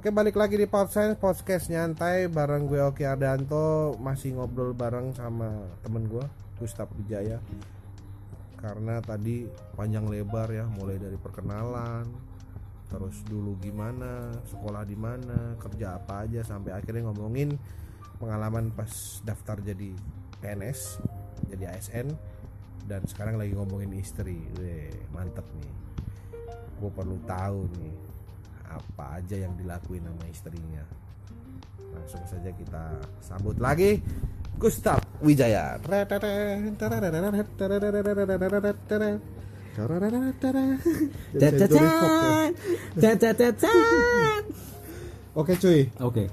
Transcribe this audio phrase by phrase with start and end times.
[0.00, 4.00] Oke balik lagi di Podcast Podcast nyantai bareng gue Oki Ardanto.
[4.00, 5.52] Masih ngobrol bareng sama
[5.84, 6.24] temen gue
[6.56, 7.36] Gustaf Wijaya.
[8.56, 9.44] Karena tadi
[9.76, 12.08] panjang lebar ya Mulai dari perkenalan
[12.88, 17.60] Terus dulu gimana Sekolah di mana Kerja apa aja Sampai akhirnya ngomongin
[18.16, 19.92] Pengalaman pas daftar jadi
[20.40, 20.96] PNS
[21.52, 22.08] Jadi ASN
[22.88, 24.48] Dan sekarang lagi ngomongin istri.
[24.56, 25.74] Weh, Mantep nih.
[26.80, 28.09] Gue perlu tahu nih
[28.70, 30.84] apa aja yang dilakuin sama istrinya
[31.90, 32.84] langsung saja kita
[33.18, 33.98] sambut lagi
[34.60, 35.80] Gustaf Wijaya
[45.30, 46.26] Oke cuy, Oke.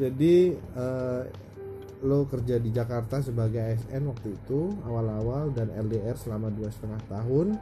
[0.00, 1.22] jadi eh,
[2.02, 7.58] lo kerja di Jakarta sebagai ASN waktu itu awal-awal dan LDR selama dua setengah tahun.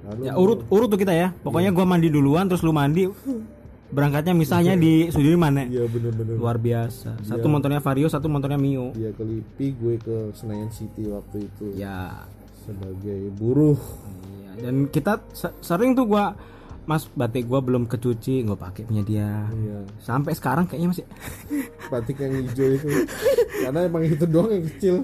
[0.00, 1.28] Lalu Ya urut urut tuh kita ya.
[1.36, 3.04] Pokoknya gua mandi duluan terus lu mandi.
[3.90, 5.64] Berangkatnya misalnya di Sudirman ya.
[5.66, 6.38] Iya bener-bener.
[6.38, 7.18] Luar biasa.
[7.20, 8.94] Satu motornya Vario, satu motornya Mio.
[8.94, 12.22] Dia ke Lipi, gue ke Senayan City waktu itu Ya.
[12.62, 13.74] sebagai buruh.
[13.74, 14.62] Iya.
[14.62, 16.38] Dan kita se- sering tuh gua
[16.82, 19.46] Mas batik gua belum kecuci, gua pakai punya dia.
[19.46, 19.84] Iya.
[19.98, 21.04] Sampai sekarang kayaknya masih
[21.92, 22.88] batik yang hijau itu
[23.60, 24.94] karena emang itu doang yang kecil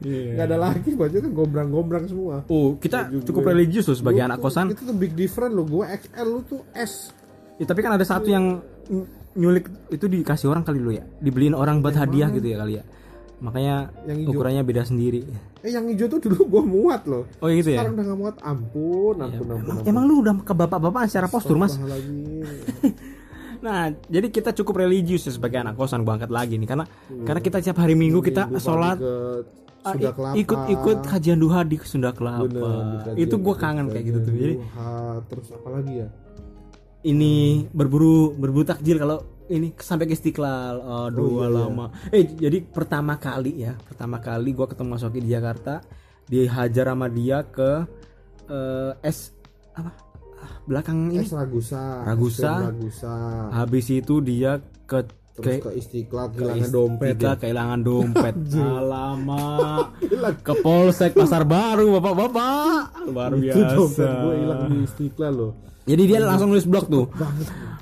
[0.00, 4.38] nggak ada lagi baju kan gombrang-gombrang semua Oh, kita cukup religius tuh sebagai Lu anak
[4.38, 4.66] tuh- kosan.
[4.68, 7.12] itu tuh big different lo gue XL lu tuh S
[7.54, 8.56] Ya, tapi kan ada satu yang
[8.88, 9.04] ny-
[9.36, 11.04] nyulik itu dikasih orang kali lu ya.
[11.14, 12.84] Dibeliin orang buat hadiah gitu ya kali ya.
[13.38, 14.32] Makanya Yang hijau.
[14.32, 15.20] ukurannya beda sendiri.
[15.60, 17.78] Eh yang hijau tuh dulu gue muat loh Oh gitu ya.
[17.78, 19.84] sekarang udah gak muat ampun ampun ampun, Emang, ampun.
[19.86, 21.76] emang lu udah ke bapak-bapak secara postur mas?
[21.76, 22.40] lagi
[23.60, 26.88] Nah, jadi kita cukup religius ya sebagai anak kosan gua angkat lagi nih karena
[27.28, 29.12] karena kita tiap hari Minggu kita sholat ke
[29.84, 32.48] ah, Sunda i- Kelapa ikut-ikut kajian duha di Sunda Kelapa.
[32.48, 34.32] Bener, di Itu gua kangen kayak gitu tuh.
[34.32, 34.92] Jadi Duha,
[35.28, 36.08] terus apa lagi ya
[37.02, 40.78] ini berburu berburu takjil kalau ini sampai ke Istiqlal.
[41.10, 41.90] Aduh, iya, lama.
[42.08, 45.82] Eh, jadi pertama kali ya, pertama kali gua ketemu Mas Oki di Jakarta,
[46.24, 47.82] dihajar sama dia ke
[48.46, 49.34] eh, S
[49.74, 49.90] apa?
[50.40, 51.20] Ah, belakang ini.
[51.20, 52.72] S Ragusa Ragusa.
[52.72, 53.14] Ragusa
[53.52, 54.56] Habis itu dia
[54.86, 57.38] ke terus ke ke Istiqlal ke kehilangan ist- dompet tiga ya.
[57.38, 58.34] kehilangan dompet
[58.78, 59.84] alamak
[60.42, 65.52] ke polsek pasar baru bapak-bapak luar itu biasa dompet gue hilang di Istiqlal loh
[65.88, 67.04] jadi dia langsung nulis blog tuh.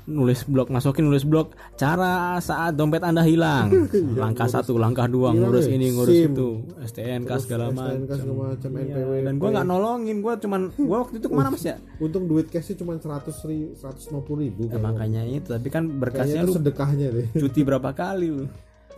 [0.09, 3.69] Nulis blog masukin nulis blog cara saat dompet anda hilang.
[4.21, 5.75] Langkah satu langkah dua Hilang ngurus ya?
[5.75, 6.31] ini ngurus SIM.
[6.33, 6.49] itu.
[6.81, 8.09] STNK segala macam.
[8.73, 11.77] Iya, dan gua nggak nolongin gua cuman gua waktu itu ke mana mas ya?
[11.99, 16.55] Untung duit cashnya cuma seratus ribu seratus ribu Ya, makanya itu tapi kan berkasnya lu
[16.55, 17.25] sedekahnya deh.
[17.41, 18.45] cuti berapa kali lu?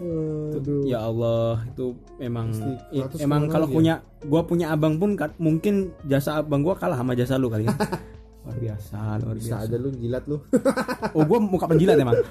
[0.01, 0.87] Aduh.
[0.87, 5.13] Ya Allah, itu emang Pasti i- 100 emang kalau lagi punya gua punya abang pun
[5.13, 7.75] kan, mungkin jasa abang gua kalah sama jasa lu kali ya.
[8.41, 9.65] luar biasa, luar bisa biasa.
[9.65, 10.37] aja lu jilat lu
[11.15, 12.17] Oh, gua muka penjilat emang.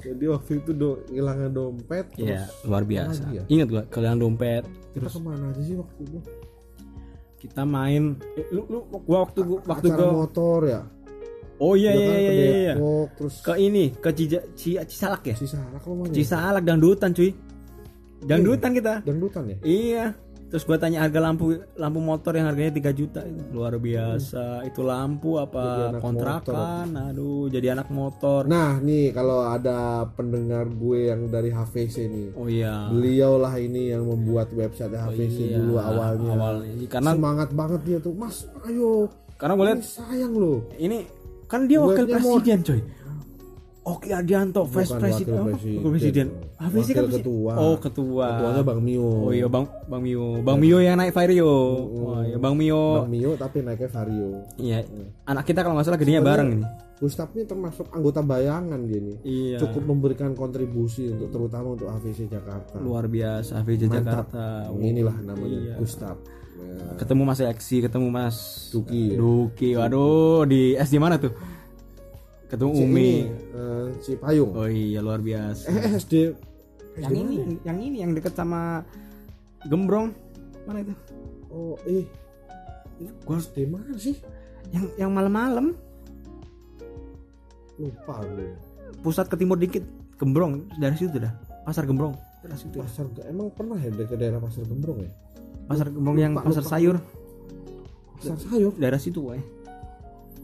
[0.00, 3.22] jadi waktu itu do kehilangan dompet terus Iya, luar biasa.
[3.30, 3.42] ya?
[3.46, 6.18] Ingat gua kalian dompet kita terus ke mana aja sih waktu itu
[7.36, 8.02] kita main
[8.32, 10.82] eh, lu, lu gua waktu gua waktu acara gua motor ya
[11.54, 12.50] Oh iya iya kan iya ke iya.
[12.58, 12.74] iya.
[12.74, 15.38] Depok, terus Ke ini, ke Cija, Cia, Cisalak ya?
[15.38, 17.30] sisa anak lo mana Cisalak dangdutan cuy.
[18.20, 18.94] Dangdutan kita.
[19.00, 20.04] dangdutan ya Iya.
[20.54, 24.62] Terus gua tanya harga lampu lampu motor yang harganya 3 juta itu luar biasa.
[24.62, 26.94] Itu lampu apa kontrakan?
[27.10, 28.46] Aduh, jadi anak motor.
[28.46, 32.86] nah nih kalau ada pendengar gue yang dari HVC nih Oh iya.
[32.86, 36.86] beliau lah ini yang membuat website HVC Iya, dulu awalnya Awalnya.
[36.86, 40.98] Karena semangat banget dia tuh mas ayo karena gue lihat ini sayang loh ini
[41.50, 42.80] kan dia wakil presiden, coy.
[43.84, 45.36] Oki Ardianto, vice presiden.
[45.36, 45.76] Oh, presiden.
[45.76, 46.26] wakil presiden.
[46.56, 47.52] Ah, presiden Wakil kan ketua.
[47.54, 48.26] Oh, ketua.
[48.32, 50.40] ketuanya Bang Mio Oh iya, Bang Bang Mio.
[50.40, 51.52] Bang Mio yang naik Vario.
[51.84, 53.04] Oh iya, Bang Mio.
[53.04, 54.88] Bang Mio tapi naiknya Vario Iya.
[55.24, 56.64] Anak kita kalau nggak salah gedenya bareng ini.
[56.94, 59.58] Gustaf ini termasuk anggota bayangan dia nih Iya.
[59.60, 64.00] cukup memberikan kontribusi untuk terutama untuk HVC Jakarta luar biasa VJ Mantap.
[64.32, 64.44] Jakarta
[64.74, 65.74] inilah namanya Iya.
[65.76, 66.16] Gustaf
[66.54, 68.36] Nah, ketemu Mas Eksi ketemu Mas
[68.70, 69.18] Duki ya.
[69.18, 71.34] Duki waduh di S di mana tuh
[72.54, 72.94] ketemu Si Umi.
[72.94, 73.10] ini,
[73.52, 74.50] eh, si Payung.
[74.54, 75.66] Oh iya luar biasa.
[75.68, 76.14] Eh SD.
[76.94, 77.34] Yang ini
[77.66, 78.86] yang ini yang deket sama
[79.66, 80.14] Gembrong.
[80.64, 80.94] Mana itu?
[81.50, 82.06] Oh eh.
[83.26, 84.14] Gua SD mana sih?
[84.70, 85.74] Yang yang malam-malam.
[87.74, 88.54] Lupa gue
[89.02, 89.82] pusat ke timur dikit.
[90.14, 91.34] Gembrong dari situ dah.
[91.66, 92.14] Pasar Gembrong.
[92.40, 92.78] Dari situ.
[92.78, 95.10] Pasar emang pernah ya ke daerah pasar Gembrong ya?
[95.66, 96.70] Pasar Gembrong yang Lupa, pasar lupa.
[96.70, 96.96] sayur.
[98.14, 98.72] Pasar sayur?
[98.78, 99.42] Daerah situ woy.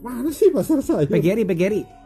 [0.03, 1.07] Mana sih pasar sayur?
[1.07, 2.00] PGRI PGRI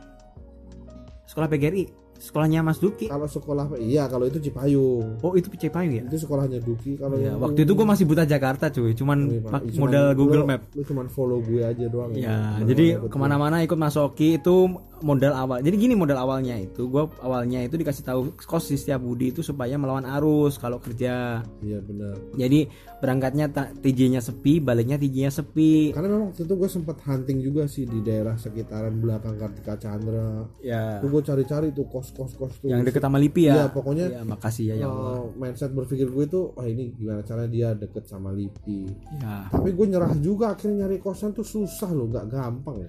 [1.35, 1.83] sekolah PGRI
[2.15, 3.11] sekolahnya Mas Duki?
[3.11, 5.19] Kalau sekolah iya kalau itu Cipayung.
[5.19, 6.03] Oh itu Cipayung ya?
[6.07, 8.95] Itu sekolahnya Duki kalau ya yang waktu itu gue masih buta Jakarta cuy.
[8.95, 9.51] Cuman Iya, Pak.
[9.51, 10.61] pak- Cuman modal Google lu- Map.
[10.71, 14.55] lu cuman follow gue aja doang Ya, Ke mana-mana jadi ke mana-mana ikut Masoki itu
[15.03, 15.59] modal awal.
[15.59, 19.43] Jadi gini modal awalnya itu, gue awalnya itu dikasih tahu kos di setiap Budi itu
[19.43, 21.43] supaya melawan arus kalau kerja.
[21.59, 22.15] iya benar.
[22.31, 22.63] Jadi
[23.05, 23.45] berangkatnya
[23.77, 25.91] TJ-nya sepi, baliknya TJ-nya sepi.
[25.91, 30.49] karena memang waktu itu gue sempat hunting juga sih di daerah sekitaran belakang Kartika Chandra
[30.59, 33.65] Ya, tuh gue cari-cari tuh kos-kos kos tuh yang deket sama Lipi Iya, ya.
[33.67, 35.15] pokoknya Ya, makasih ya ya Allah.
[35.15, 39.45] eh, mindset berpikir gue itu wah ini gimana caranya dia deket sama Lipi Ya.
[39.47, 42.81] tapi gue nyerah juga akhirnya nyari kosan tuh susah loh nggak gampang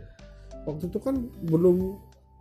[0.62, 1.76] waktu itu kan belum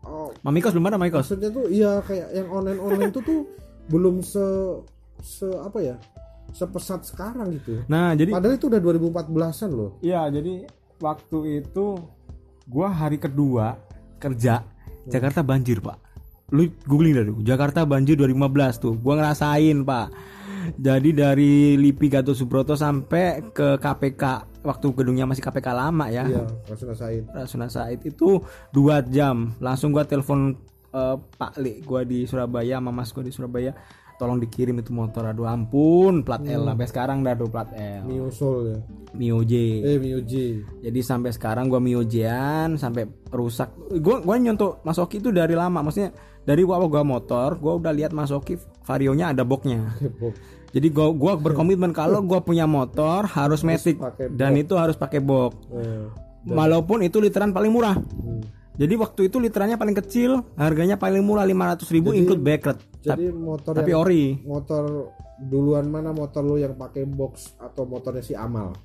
[0.01, 1.27] oh, Mamikos belum ada Mamikos.
[1.27, 3.39] maksudnya tuh iya kayak yang online online tuh tuh
[3.85, 4.41] belum se
[5.17, 5.95] se apa ya
[6.55, 10.63] sepesat sekarang gitu Nah, jadi padahal itu udah 2014an loh Iya, jadi
[11.03, 11.99] waktu itu
[12.71, 13.75] gua hari kedua
[14.15, 14.63] kerja
[15.05, 15.97] Jakarta banjir, Pak.
[16.53, 17.41] Lu googling dulu.
[17.45, 18.93] Jakarta banjir 2015 tuh.
[18.97, 20.07] Gua ngerasain, Pak.
[20.81, 24.23] Jadi dari Lipi Gatot Subroto sampai ke KPK
[24.65, 26.25] waktu gedungnya masih KPK lama ya.
[26.25, 28.41] iya langsung rasain Rasuna Said itu
[28.73, 29.53] dua jam.
[29.61, 30.57] Langsung gua telepon
[30.89, 33.77] eh, Pak Li gua di Surabaya sama Mas gua di Surabaya.
[34.15, 35.27] Tolong dikirim itu motor.
[35.27, 38.07] Aduh ampun, plat L sampai sekarang dah tuh plat L.
[38.07, 38.77] Mio Soul ya
[39.11, 39.53] Mio J.
[39.83, 43.75] eh Mio J Jadi sampai sekarang gua miojian sampai rusak.
[43.99, 46.15] Gua gua nyontok Mas Oki itu dari lama, maksudnya
[46.47, 48.55] dari gua gua motor, gua udah lihat Mas Oki
[48.87, 49.91] varionya ada boxnya.
[49.99, 50.31] Kepok.
[50.71, 55.19] Jadi gua gua berkomitmen kalau gua punya motor harus matic pakai dan itu harus pakai
[55.19, 55.59] box.
[55.75, 56.07] Eh,
[56.45, 57.99] Walaupun itu literan paling murah.
[57.99, 58.54] hmm.
[58.75, 62.83] Jadi waktu itu literannya paling kecil, harganya paling murah 500.000 ribu include backrest.
[62.99, 64.23] jadi motor Tapi yang ori.
[64.41, 64.83] motor
[65.41, 68.75] duluan mana motor lu yang pakai box atau motornya si Amal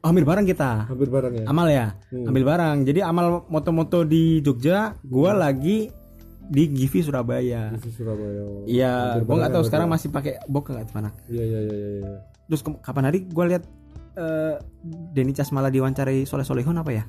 [0.00, 0.86] Oh, ambil barang kita.
[0.86, 2.24] hampir bareng ya Amal ya, Hmm.
[2.24, 2.76] ambil barang.
[2.82, 5.92] Jadi amal moto-moto di Jogja, gua lagi
[6.42, 7.68] di Givi Surabaya.
[7.70, 11.10] di Surabaya Iya, gua nggak tahu ya, sekarang berarti masih pakai box nggak di mana.
[11.26, 12.12] iya iya iya iya iya.
[12.46, 13.62] Terus kapan hari gua lihat
[14.14, 14.56] eh
[15.12, 17.04] Denny Casmala diwawancarai Soleh Solehun apa ya?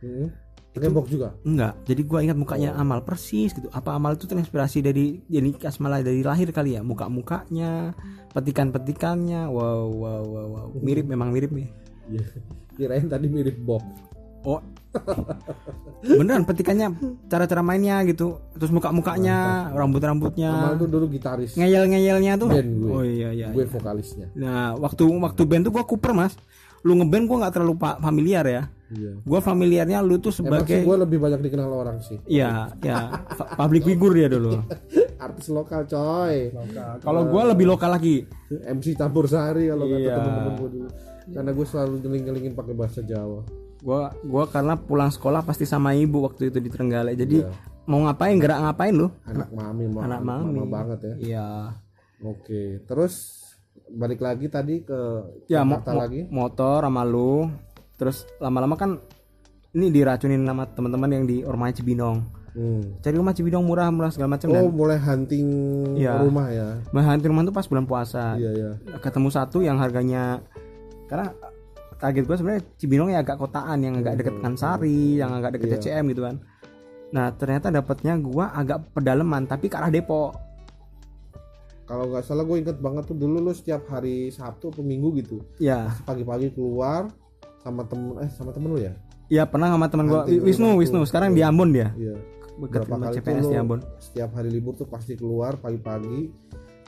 [0.00, 0.26] Hmm.
[0.72, 1.74] Pakai box juga Enggak.
[1.84, 2.80] Jadi gua ingat mukanya Oh.
[2.80, 3.68] Amal persis gitu.
[3.72, 6.80] Apa Amal itu terinspirasi dari Denny Casmala dari lahir kali ya?
[6.80, 7.92] Muka-mukanya,
[8.32, 9.52] petikan-petikannya.
[9.52, 10.66] Wow, wow, wow, wow.
[10.80, 11.68] Mirip memang mirip nih.
[12.08, 12.24] Iya.
[12.72, 13.84] kirain tadi mirip box
[14.42, 14.58] Oh.
[16.02, 16.92] Beneran petikannya,
[17.30, 18.42] cara-cara mainnya gitu.
[18.58, 20.50] Terus muka-mukanya, rambut-rambutnya.
[20.50, 22.50] Amal tuh dulu gitaris ngeyel-ngeyelnya tuh.
[22.50, 22.90] Band gue.
[22.90, 23.48] Oh iya iya.
[23.54, 26.34] gue vokalisnya Nah, waktu waktu band tuh gua kuper, Mas.
[26.82, 28.62] Lu ngeband gua nggak terlalu familiar ya.
[28.92, 32.72] Iya Gua familiarnya lu tuh emang sih sebagai gue lebih banyak dikenal orang sih Iya,
[32.78, 33.24] ya,
[33.54, 34.60] public figure dia dulu.
[35.24, 36.50] artis lokal coy
[36.98, 38.26] Kalau gua lebih lokal lagi.
[38.50, 40.14] MC campur sari kalau kata Iya.
[40.16, 40.88] temen-temen gue dulu
[41.24, 43.40] karena gue selalu ngeling-ngelingin pakai bahasa Jawa
[43.78, 47.14] Gua gua karena pulang sekolah pasti sama ibu waktu itu di Trenggalek.
[47.16, 47.50] Jadi Iya.
[47.84, 49.10] mau ngapain gerak ngapain lu?
[49.24, 50.70] anak mami ma- Anak mama mami.
[50.70, 51.48] banget ya Iya.
[52.20, 53.42] oke terus
[53.88, 55.00] balik lagi tadi ke
[55.46, 57.50] Ya mo- lagi motor sama lu.
[58.02, 58.98] Terus lama-lama kan
[59.72, 62.18] ini diracunin sama teman-teman yang di Ormai Cibinong.
[62.52, 62.98] Hmm.
[62.98, 65.48] Cari rumah Cibinong murah-murah segala macam Oh dan mulai hunting
[65.96, 66.20] Iya.
[66.20, 68.36] rumah ya Bahan rumah tuh pas bulan puasa.
[68.36, 70.42] Iya iya ketemu satu yang harganya
[71.08, 71.32] karena
[71.96, 76.02] target gue sebenarnya Cibinong ya agak kotaan yang agak deket Kansari yang agak deket Iya.
[76.02, 76.36] CCM gitu kan
[77.12, 80.32] nah ternyata dapatnya gua agak pedalaman tapi ke arah Depok
[81.84, 85.44] Kalau nggak salah gue inget banget tuh dulu lu setiap hari Sabtu atau Minggu gitu
[85.60, 87.12] ya pagi-pagi keluar
[87.62, 88.92] sama temen eh sama temen lu ya
[89.30, 92.14] ya pernah sama teman gua Nanti Wisnu Wisnu sekarang di Ambon dia Iya
[92.52, 96.28] berapa kali CPNS di Ambon setiap hari libur tuh pasti keluar pagi-pagi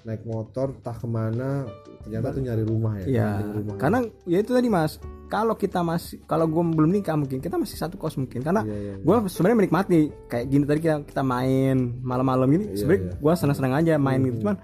[0.05, 1.65] naik motor entah ke mana
[2.05, 3.77] ternyata tuh nyari rumah ya Iya, rumah.
[3.81, 5.01] karena ya itu tadi mas.
[5.25, 8.45] Kalau kita masih, kalau gue belum nikah mungkin kita masih satu kos mungkin.
[8.45, 9.03] Karena Iya, iya, iya.
[9.03, 12.65] gue sebenarnya menikmati kayak gini tadi kita kita main malam-malam gini.
[12.71, 13.15] Iya, sebenarnya iya.
[13.17, 14.57] gue senang-senang aja main gitu cuman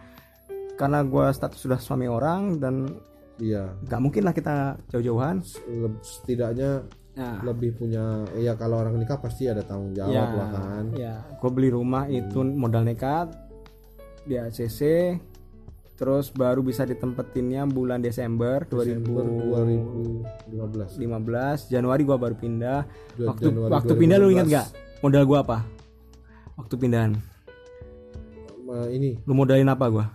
[0.76, 2.88] karena gue status sudah suami orang dan
[3.40, 4.54] iya nggak mungkin lah kita
[4.92, 5.40] jauh-jauhan.
[6.00, 10.84] Setidaknya Nah, lebih punya ya kalau orang nikah pasti ada tanggung jawab ya, lah kan
[10.94, 13.34] ya, gue beli rumah itu modal nekat
[14.24, 14.80] di ACC.
[16.00, 20.96] Terus baru bisa ditempetinnya bulan Desember, Desember 2015.
[20.96, 22.88] 2015 Januari gua baru pindah.
[23.20, 24.32] Waktu Januari waktu pindah lu 2015.
[24.32, 24.66] ingat gak?
[25.04, 25.58] Modal gua apa?
[26.56, 27.12] Waktu pindahan.
[28.64, 30.08] Ma- ini Lu modalin apa gua?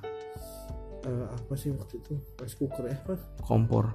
[1.06, 3.94] Eh, apa sih waktu itu rice cooker eh apa Kompor.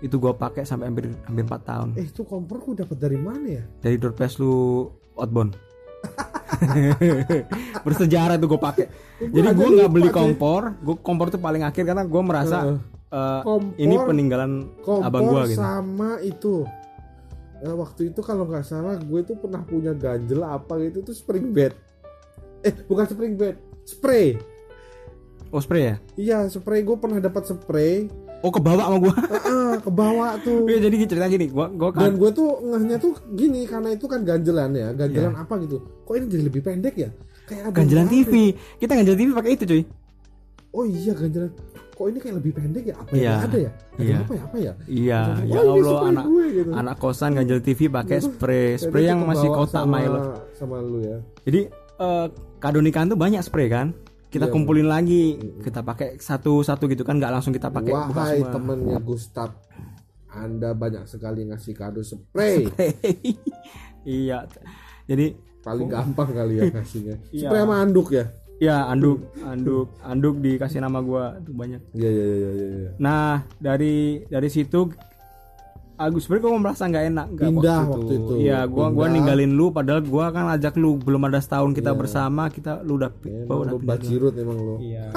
[0.00, 1.88] Itu gua pakai sampai hampir hampir 4 tahun.
[1.94, 5.54] eh itu kompor gue dapat dari mana ya Dari doorpass lu outbound.
[7.84, 8.88] Bersejarah tuh gua pakai.
[9.20, 10.14] Jadi gua nggak beli deh.
[10.14, 15.24] kompor, gua kompor tuh paling akhir karena gua merasa eh, Kompor- ini peninggalan kompor abang
[15.26, 15.58] gua gitu.
[15.58, 16.64] sama itu
[17.60, 21.52] Eh, waktu itu kalau nggak salah gue tuh pernah punya ganjel apa gitu tuh spring
[21.52, 21.76] bed
[22.64, 24.40] eh bukan spring bed spray
[25.50, 25.96] Oh spray ya?
[26.14, 26.80] iya spray.
[26.80, 28.06] Gue pernah dapat spray.
[28.40, 29.14] Oh ke bawah sama gua.
[29.52, 30.64] ah ke bawah tuh.
[30.64, 34.08] Iya jadi cerita gini, gua gua dan kan gue tuh ngehnya tuh gini karena itu
[34.08, 34.94] kan ganjelan ya.
[34.96, 35.76] Ganjelan apa gitu?
[36.06, 37.10] Kok ini jadi lebih pendek ya?
[37.44, 38.32] Kayak ada ganjelan TV.
[38.78, 39.82] Kita ganjelan TV pakai itu, cuy.
[40.70, 41.50] oh iya ganjelan.
[41.92, 42.94] Kok ini kayak lebih pendek ya?
[42.96, 43.20] Apa Iya.
[43.26, 43.70] yang ada ya?
[43.92, 44.16] Ada Iya.
[44.16, 44.40] apa ya?
[44.40, 44.72] Apa ya?
[44.88, 46.70] Iya, Wah, ya ini Allah spray anak gue, gitu.
[46.72, 50.20] anak kosan ganjel TV pakai spray, spray yang masih kebawa kotak sama, Milo.
[50.56, 51.18] sama lu ya.
[51.44, 51.60] Jadi
[52.00, 52.26] eh
[52.56, 53.92] kado nikahan tuh banyak spray kan?
[54.30, 54.52] Kita Iya.
[54.52, 59.50] kumpulin lagi, kita pakai satu-satu gitu kan, nggak langsung kita pakai wahai temennya Gustaf
[60.30, 62.70] anda banyak sekali ngasih kado spray
[64.06, 64.46] iya.
[65.04, 67.50] Jadi paling gampang kali ya kasihnya Iya.
[67.50, 68.24] spray sama anduk ya
[68.60, 71.80] ya anduk, anduk, anduk dikasih nama gua tuh banyak.
[71.90, 72.90] iya iya iya iya iya.
[73.00, 74.92] Nah dari dari situ
[76.00, 78.32] Agus sebenarnya gue merasa nggak enak nggak Pindah waktu itu.
[78.40, 79.12] Iya, gua gua Pindah.
[79.14, 83.12] ninggalin lu padahal gua kan ajak lu belum ada setahun kita bersama, kita lu udah
[83.12, 85.12] pi- Emang udah bajirut emang lu Iya.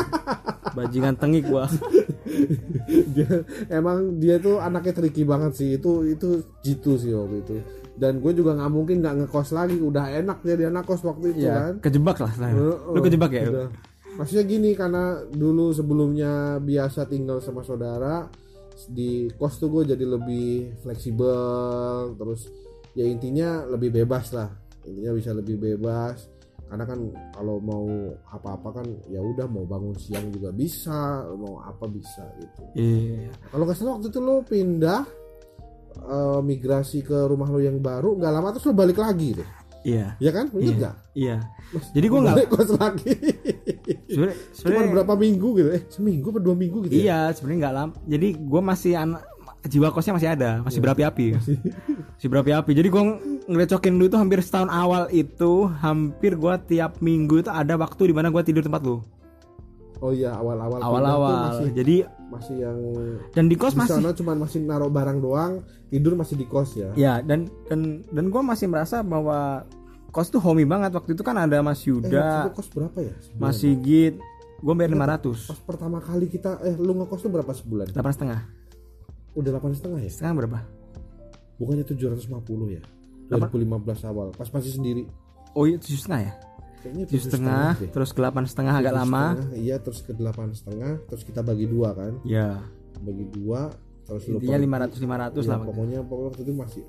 [0.70, 1.72] Bajingan tengik gua.
[3.16, 3.30] dia
[3.70, 7.56] emang dia tuh anaknya tricky banget sih itu itu jitu sih waktu itu
[7.94, 11.46] dan gue juga nggak mungkin nggak ngekos lagi udah enak jadi anak kos waktu itu
[11.46, 12.34] kan Iya, kejebak lah.
[12.36, 12.50] Nah.
[12.50, 13.44] Heeh, Lu kejebak ya?
[13.48, 13.68] udah.
[14.14, 18.30] maksudnya gini karena dulu sebelumnya biasa tinggal sama saudara
[18.90, 22.50] di kos tuh gue jadi lebih fleksibel terus
[22.98, 24.50] ya intinya lebih bebas lah.
[24.86, 26.30] Intinya bisa lebih bebas.
[26.68, 27.00] Karena kan
[27.38, 27.86] kalau mau
[28.34, 32.62] apa-apa kan ya udah mau bangun siang juga bisa mau apa bisa gitu.
[32.74, 33.30] Iya.
[33.54, 35.02] kalau nggak salah waktu itu lo pindah
[36.02, 39.50] eh, migrasi ke rumah lo yang baru nggak lama terus lo balik lagi deh.
[39.84, 40.18] Iya.
[40.18, 40.50] ya kan?
[40.56, 40.96] Inget nggak?
[41.14, 41.38] Iya.
[41.94, 42.38] Jadi gua nggak
[42.82, 43.12] lagi
[43.44, 47.60] sebenarnya cuma sebenarnya berapa minggu gitu eh seminggu atau dua minggu gitu ya iya, sebenarnya
[47.62, 47.94] nggak lama.
[48.06, 49.22] Jadi gua masih anak
[49.64, 50.84] jiwa kosnya masih ada, masih Iya.
[50.84, 51.28] berapi-api.
[52.14, 52.72] Masih berapi-api.
[52.74, 53.04] Jadi gua
[53.46, 58.14] ngerecokin lu itu hampir setahun awal itu, hampir gua tiap minggu itu ada waktu di
[58.14, 59.00] mana gua tidur tempat lu.
[60.00, 61.32] oh iya awal-awal tuh Awal-awal.
[61.48, 61.96] masih Jadi
[62.28, 62.78] masih yang
[63.32, 66.76] dan di kos di masih sana cuma masih naruh barang doang tidur masih di kos
[66.76, 69.64] ya Ya dan dan dan gue masih merasa bahwa
[70.14, 70.94] kos tuh homey banget.
[70.94, 73.14] Waktu itu kan ada Mas eh, Yuda, itu kos berapa ya?
[73.18, 73.42] Sebulan?
[73.42, 74.16] Mas Sigit,
[74.62, 77.90] gue bayar 500 pas pertama kali kita eh lu ngekos tuh berapa sebulan?
[77.90, 78.40] delapan setengah.
[79.34, 80.10] Udah delapan setengah ya?
[80.10, 80.60] Setengah berapa?
[81.54, 82.30] bukannya 750
[82.70, 82.82] ya?
[83.30, 84.28] 2015 awal.
[84.32, 85.04] Pas masih sendiri.
[85.54, 86.34] Oh iya tujuh setengah ya?
[86.84, 89.24] kayaknya Tujuh setengah, terus ke delapan setengah agak Tujuh lama.
[89.24, 92.14] setengah, iya terus ke delapan setengah terus kita bagi dua kan?
[92.28, 92.60] Ya
[93.00, 93.72] bagi dua
[94.04, 95.60] terus intinya lima ratus lima ratus Iya, lah.
[95.64, 96.82] pokoknya pokoknya waktu itu masih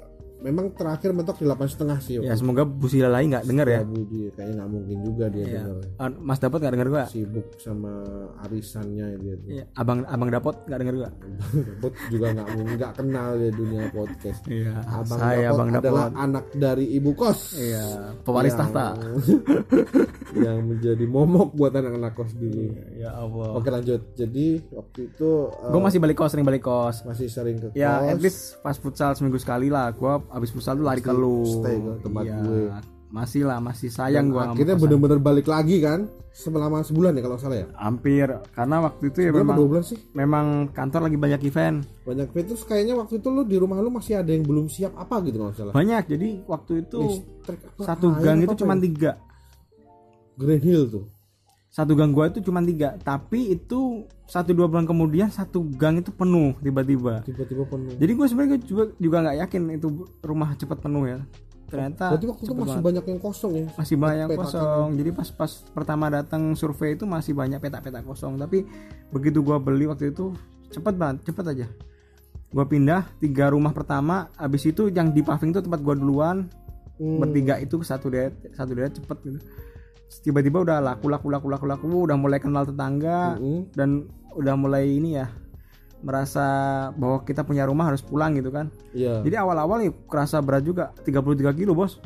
[0.44, 3.74] memang terakhir mentok di delapan setengah sih Ya semoga Bu Sila lain nggak denger ya.
[3.74, 5.52] ya Budi kayaknya nggak mungkin juga dia Iya.
[5.58, 7.04] denger Ah, Mas Dapot nggak denger gua?
[7.06, 7.92] sibuk sama
[8.38, 9.48] arisannya dia tuh.
[9.50, 9.64] Iya.
[9.74, 11.10] Abang Abang Dapot nggak denger gua?
[11.50, 14.72] Dapot juga nggak nggak kenal ya dunia podcast Iya.
[14.84, 16.20] Abang Saya Dapot Abang adalah Dapot.
[16.20, 17.84] anak dari ibu kos Iya.
[18.20, 18.86] Pewaris Yang- tahta.
[20.36, 23.54] yang menjadi momok buat anak-anak kos dulu Ya Allah.
[23.54, 26.96] oke lanjut jadi waktu itu eh, Gue masih balik kos, sering balik kos.
[27.02, 29.90] masih sering ke Ya, kos at least pas futsal seminggu sekali lah.
[29.90, 31.46] Gua abis futsal tuh lari ke lu.
[31.46, 32.62] stay ke tempat Iya, gue.
[33.14, 34.50] Masih lah, masih sayang gua.
[34.50, 38.26] sama akhirnya bener-bener balik lagi kan selama sebulan ya kalau salah ya hampir
[38.58, 41.86] karena waktu itu ya memang dua bulan sih memang kantor lagi banyak event.
[42.02, 45.22] banyak terus kayaknya waktu itu lu di rumah lu masih ada yang belum siap apa
[45.22, 46.10] gitu kalau salah Banyak.
[46.10, 48.82] Jadi waktu itu Listrik apa, satu gang itu cuma ya?
[48.82, 49.12] tiga.
[50.34, 51.04] Grand Hill tuh
[51.74, 52.94] Satu gang gua itu cuma tiga.
[52.96, 57.20] Tapi itu satu dua bulan kemudian satu gang itu penuh tiba-tiba.
[57.20, 59.88] tiba-tiba penuh Jadi gue sebenarnya juga juga nggak yakin itu
[60.22, 61.18] rumah cepat penuh ya.
[61.66, 62.86] Ternyata berarti waktu itu masih banget.
[62.86, 67.02] banyak yang kosong ya masih banyak Peta- kosong jadi pas pas pertama datang survei itu
[67.04, 68.62] masih banyak peta-peta kosong tapi
[69.10, 70.30] begitu gua beli waktu itu
[70.70, 71.66] cepet banget cepet aja
[72.48, 76.46] gua pindah tiga rumah pertama habis itu yang di paving itu tempat gua duluan
[76.94, 77.18] Hmm.
[77.18, 79.40] bertiga itu satu deret satu deret cepet gitu
[80.20, 83.72] tiba-tiba udah laku laku laku laku laku udah mulai kenal tetangga Mm-mm.
[83.72, 85.26] dan udah mulai ini ya
[86.00, 86.44] merasa
[86.92, 89.24] bahwa kita punya rumah harus pulang gitu kan Iya.
[89.24, 91.96] jadi awal-awal ya kerasa berat juga 33 kilo bos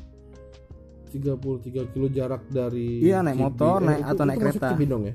[1.09, 4.69] 33 kilo jarak dari Iya, naik motor, naik- itu- atau itu naik kereta.
[4.71, 5.15] Cibinong ya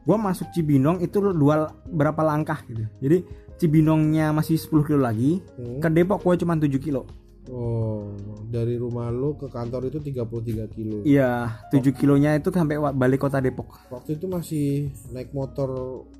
[0.00, 2.80] gua masuk Cibinong itu dua berapa langkah gitu.
[2.96, 5.82] Jadi Cibinongnya masih 10 kilo lagi, Hmm.
[5.82, 7.04] ke Depok gua cuma 7 kilo.
[7.48, 8.12] Oh
[8.44, 10.24] dari rumah lu ke kantor itu 33
[10.68, 13.76] kilo Iya, 7 kilonya itu sampai balik kota Depok.
[13.88, 14.66] waktu itu masih
[15.10, 15.68] naik motor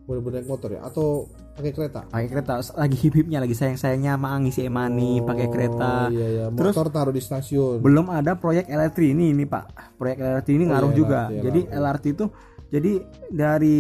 [0.05, 4.61] bener-bener naik motor ya atau pakai kereta Pakai kereta lagi hip-hipnya lagi sayang-sayangnya sama ngisi
[4.63, 6.07] emani pakai kereta.
[6.07, 9.97] Oh, iya iya Terus- motor taruh di stasiun Belum ada proyek LRT ini ini Pak.
[9.97, 11.21] Proyek LRT ini Oh, ngaruh iya, juga.
[11.27, 12.25] LRT, Jadi LRT itu
[12.69, 12.93] jadi
[13.29, 13.79] dari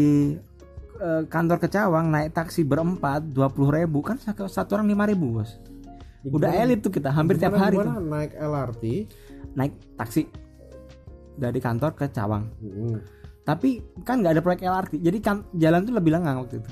[0.98, 5.50] eh, kantor ke Cawang naik taksi berempat 20.000 ribu kan satu, orang 5.000 ribu bos.
[6.24, 8.04] Udah Gimana- elit tuh kita hampir tiap gimana- hari gimana tuh.
[8.04, 8.84] naik LRT
[9.54, 10.22] naik taksi.
[11.34, 12.44] Dari kantor ke Cawang.
[12.58, 12.98] Mm-mm.
[13.40, 16.68] tapi kan nggak ada proyek LRT jadi kan jalan tuh lebih lengang waktu itu.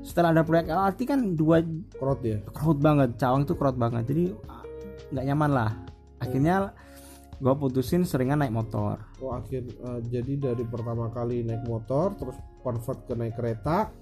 [0.00, 1.60] Setelah ada proyek LRT kan dua
[1.92, 2.40] Krot ya?
[2.48, 3.14] Crowd banget.
[3.16, 4.08] Cawang tuh crowd banget.
[4.08, 4.32] Jadi
[5.10, 5.70] nggak nyaman lah.
[6.16, 6.72] Akhirnya
[7.36, 8.96] gue putusin seringan naik motor.
[9.18, 13.92] Oh akhir eh, jadi dari pertama kali naik motor terus convert ke naik kereta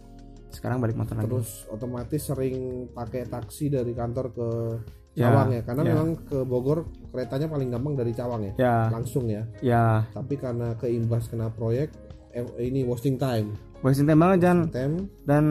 [0.51, 1.27] sekarang balik motor lagi.
[1.27, 2.57] Terus otomatis sering
[2.91, 4.49] pakai taksi dari kantor ke
[5.19, 5.89] Ya, Cawang ya, karena ya.
[5.91, 6.79] memang ke Bogor
[7.11, 8.75] keretanya paling gampang dari Cawang ya ya.
[8.87, 9.43] langsung ya.
[9.59, 10.07] Ya.
[10.15, 11.91] Tapi karena keimbas kena proyek
[12.31, 13.51] eh, ini wasting time.
[13.83, 14.59] Wasting time banget Jan.
[14.71, 15.11] Time.
[15.27, 15.45] Dan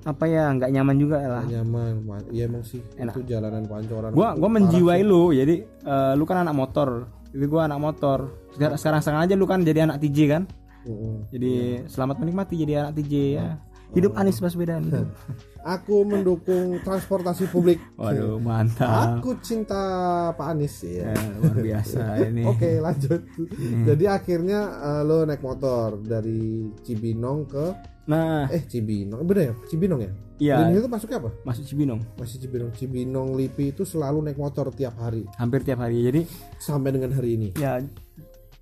[0.00, 1.44] apa ya nggak nyaman juga lah.
[1.44, 3.12] Nyaman Ma- iya emang sih Enak.
[3.12, 5.04] itu jalanan pancoran gua gua menjiwai sih.
[5.04, 6.88] lu jadi eh, lu kan anak motor.
[7.36, 8.18] Jadi gua anak motor.
[8.56, 10.42] Sekarang sekarang aja lu kan jadi anak TJ kan?
[10.82, 11.30] Mm-mm.
[11.30, 13.54] jadi selamat menikmati jadi anak TJ ya
[13.92, 15.08] hidup Anies Baswedan hidup.
[15.76, 19.78] aku mendukung transportasi publik waduh mantap aku cinta
[20.32, 23.20] Pak Anies ya Ya, luar biasa ini Oke lanjut.
[23.86, 27.66] Jadi akhirnya eh, lo naik motor dari Cibinong ke
[28.02, 29.54] nah eh Cibinong, bener ya?
[29.70, 30.10] Cibinong ya?
[30.36, 31.30] iya Hill itu masuknya apa?
[31.46, 32.70] masuk Cibinong Masih Cibinong.
[32.74, 36.20] Cibinong Lipi itu selalu naik motor tiap hari hampir tiap hari jadi
[36.58, 37.48] sampai dengan hari ini.
[37.54, 37.78] ya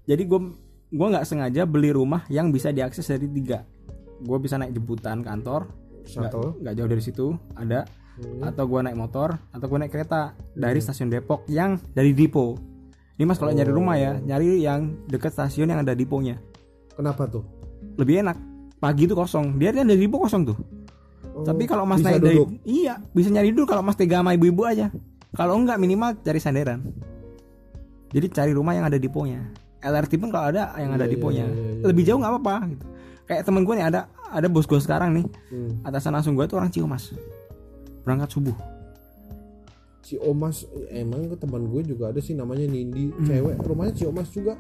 [0.05, 0.41] jadi gue
[0.91, 3.65] gua nggak sengaja beli rumah yang bisa diakses dari tiga
[4.21, 5.69] gue bisa naik jemputan kantor.
[6.01, 6.51] Nggak Shuttle.
[6.61, 7.85] nggak jauh dari situ ada.
[8.21, 8.45] Hmm.
[8.45, 12.53] atau gue naik motor atau gue naik kereta dari stasiun Depok yang dari Dipo
[13.17, 16.37] ini mas kalau nyari rumah ya nyari yang dekat stasiun yang ada Diponya
[16.93, 17.41] Kenapa tuh?
[17.97, 18.37] lebih enak.
[18.77, 19.57] Pagi itu kosong.
[19.57, 20.59] Dia kan dari Dipo kosong tuh.
[21.33, 24.69] Oh, tapi kalau mas naik dari iya bisa nyari dulu kalau mas tega sama ibu-ibu
[24.69, 24.93] aja.
[25.33, 26.93] Kalau enggak minimal cari sandaran
[28.11, 29.41] jadi cari rumah yang ada diponya
[29.81, 32.55] LRT pun kalau ada yang ada Iya, iya, diponya iya, iya, lebih jauh nggak apa-apa
[32.75, 32.87] gitu
[33.31, 35.79] kayak temen gue nih ada ada bos gue sekarang nih Hmm.
[35.81, 37.15] atasan langsung gue tuh orang Ciumas
[38.03, 38.57] berangkat subuh
[40.01, 43.23] Si Omas emang ke teman gue juga ada sih namanya Nindi, Hmm.
[43.23, 43.63] cewek.
[43.63, 44.59] Rumahnya Si Omas juga.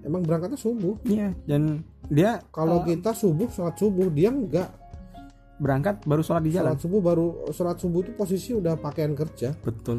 [0.00, 0.96] Emang berangkatnya subuh.
[1.04, 4.70] iya dan dia Kalau eh, kita subuh sholat subuh, dia enggak.
[5.58, 9.52] berangkat baru sholat di jalan Sholat subuh baru sholat subuh itu posisi udah pakaian kerja
[9.58, 9.98] betul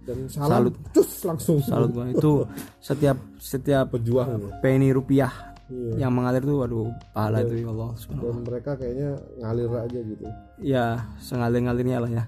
[0.00, 0.74] dan salam Salut.
[0.92, 1.58] cus langsung.
[1.58, 2.32] salut gue itu
[2.86, 4.60] setiap setiap pejuang.
[4.60, 6.02] penny rupiah Iya.
[6.02, 10.24] yang mengalir tuh waduh pahala itu ya Allah subhanallah dan mereka kayaknya ngalir aja gitu
[10.58, 10.86] ya
[11.22, 12.24] sengalir-ngalirnya lah ya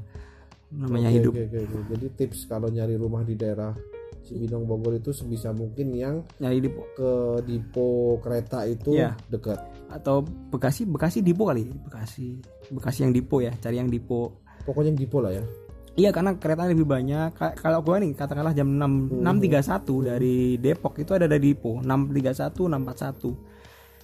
[0.71, 1.79] namanya Oke, hidup oke, oke.
[1.91, 3.75] jadi tips kalau nyari rumah di daerah
[4.23, 9.19] Cibinong Bogor itu sebisa mungkin yang nyari di ke depo kereta itu Iya.
[9.27, 9.59] dekat
[9.91, 12.39] atau Bekasi Bekasi Dipo kali Bekasi
[12.71, 15.45] Bekasi yang Dipo ya cari yang Dipo pokoknya yang depo lah ya
[15.95, 17.33] iya karena kereta lebih banyak.
[17.33, 22.69] Ka- kalau gua nih katakanlah jam 6 6.31 dari Depok itu ada dari Dipo 6.31
[22.71, 23.53] 6.41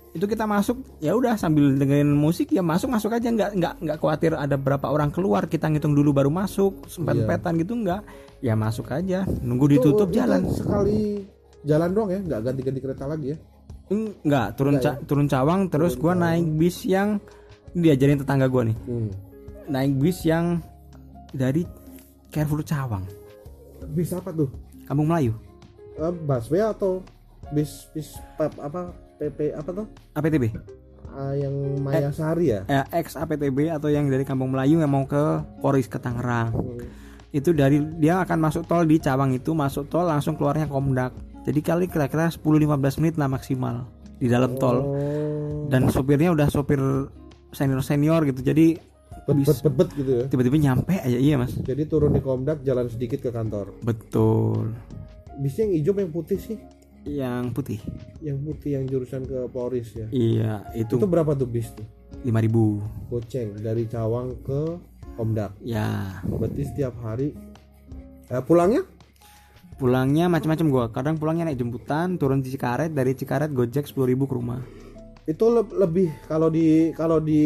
[0.09, 3.29] itu kita masuk ya udah sambil dengerin musik ya masuk masuk aja.
[3.29, 7.57] Nggak nggak nggak khawatir ada berapa orang keluar kita ngitung dulu baru masuk sempat petan
[7.57, 8.03] gitu nggak.
[8.41, 10.41] Ya masuk aja nunggu ditutup Itu- itu jalan.
[10.49, 11.01] sekali
[11.63, 12.21] jalan doang ya?
[12.21, 13.39] Nggak ganti-ganti kereta lagi ya?
[13.89, 17.17] Enggak, turun ca- turun Cawang terus gua naik bis yang
[17.73, 18.77] diajarin tetangga gua nih.
[18.79, 19.09] hmm.
[19.69, 20.61] Naik bis yang
[21.29, 21.69] dari
[22.29, 23.05] Carrefour Cawang,
[23.93, 24.49] bis apa tuh
[24.85, 25.33] Kampung Melayu.
[25.99, 27.03] Eh, busway atau
[27.51, 30.53] bis bis pep- apa PP apa tuh APTB.
[31.09, 35.03] Ah, yang Maya Sari ya Ya, ex APTB atau yang dari Kampung Melayu yang mau
[35.03, 36.53] ke Poris ke Tangerang.
[36.55, 36.79] Hmm.
[37.33, 41.17] Itu dari dia akan masuk tol di Cawang itu, masuk tol langsung keluarnya Komdak.
[41.43, 43.89] Jadi kali kira-kira 10-15 menit lah maksimal
[44.21, 44.79] di dalam tol.
[44.79, 46.79] oh Dan sopirnya udah sopir
[47.51, 48.41] senior-senior gitu.
[48.45, 48.77] Jadi
[49.29, 51.53] bet bet bet bet gitu ya tiba-tiba nyampe aja iya, Mas.
[51.59, 54.73] jadi turun di Komdak jalan sedikit ke kantor Betul.
[55.39, 56.59] bisnya yang hijau yang putih sih
[57.05, 57.81] Yang putih.
[58.21, 61.85] yang putih yang jurusan ke Polris ya Iya, itu itu berapa tuh bis tuh
[62.21, 62.81] 5000.
[63.07, 64.61] goceng dari Cawang ke
[65.15, 67.37] Komdak Ya, berarti setiap hari
[68.27, 68.83] eh, pulangnya
[69.75, 70.85] pulangnya macam-macam gua.
[70.89, 74.59] Kadang pulangnya naik jemputan, turun di Cikaret, dari Cikaret Gojek 10.000 ke rumah.
[75.23, 77.45] itu le- lebih kalau di kalau di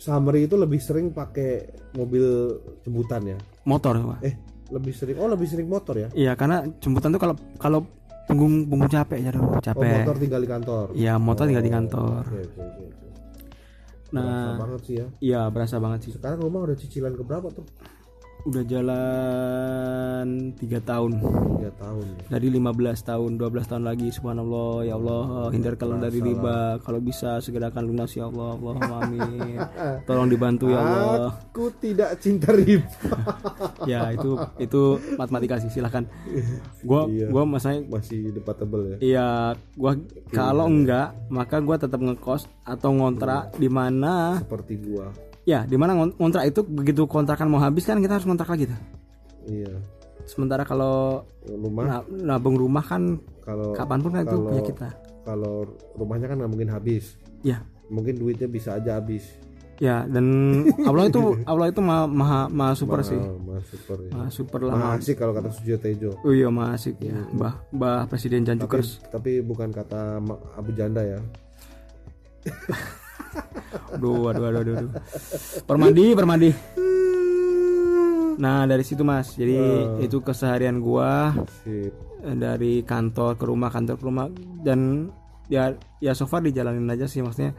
[0.00, 2.24] Summary itu lebih sering pakai mobil
[2.80, 4.20] jemputan ya Motor, Pak.
[4.24, 4.34] eh
[4.70, 7.80] lebih sering oh lebih sering motor ya Iya, karena jemputan tuh kalau kalau
[8.24, 10.00] punggung punggung capek ya, aduh, oh capek.
[10.00, 12.22] motor tinggal di kantor Iya, motor tinggal di kantor.
[12.24, 13.06] oke oke oke oke.
[14.10, 16.12] Nah, Berasa banget sih ya iya berasa banget sih.
[16.16, 17.62] sekarang rumah udah cicilan ke berapa tuh
[18.40, 20.26] Udah jalan
[20.56, 21.10] 3 tahun.
[21.60, 22.24] tiga tahun ya?
[22.30, 22.72] Dari 15
[23.04, 26.80] tahun, 12 tahun lagi subhanallah ya Allah hindarkan dari riba.
[26.80, 29.56] Kalau bisa segerakan lunas ya Allah Allahumma amin.
[30.08, 31.36] Tolong dibantu ya Allah.
[31.36, 32.88] Aku tidak cinta riba.
[33.88, 34.82] Ya itu itu
[35.16, 36.04] matematika sih silahkan
[36.84, 37.32] gua Iya.
[37.32, 38.96] gua masanya masih debatable ya?
[39.00, 39.28] Iya
[39.72, 39.96] gua
[40.30, 45.08] kalau enggak maka gua tetap ngekos atau ngontrak di mana seperti gua
[45.42, 48.80] ya di mana ngontrak itu begitu kontrakan mau habis kan kita harus ngontrak lagi tuh.
[49.46, 49.72] Iya.
[50.22, 51.84] Sementara kalau rumah?
[52.02, 54.88] na- nabung rumah kan kalau kapan pun kan itu kalau- punya kita.
[55.20, 55.54] kalau
[55.94, 57.16] rumahnya kan nggak mungkin habis.
[57.40, 57.64] Ya.
[57.88, 59.26] Mungkin duitnya bisa aja habis.
[59.80, 60.28] Ya dan
[60.88, 63.16] Allah itu Allah itu maha maha, maha super sih.
[63.16, 64.10] Mahal, mahal super ya.
[64.12, 66.10] maha super lah maha- asik kalau kata Sujiyo Tejo.
[66.20, 67.16] Oh iya maha asik ya.
[67.32, 70.20] Mbah mbah presiden tapi, Janjukers tapi bukan kata
[70.54, 71.18] Abu Janda ya
[73.94, 74.92] aduh aduh aduh aduh, aduh.
[75.66, 76.50] permadi permadi
[78.40, 79.60] nah dari situ mas jadi
[80.00, 81.92] itu keseharian gua Sip.
[82.24, 84.26] dari kantor ke rumah kantor ke rumah
[84.64, 85.12] dan
[85.52, 87.52] ya ya so far dijalanin aja sih maksudnya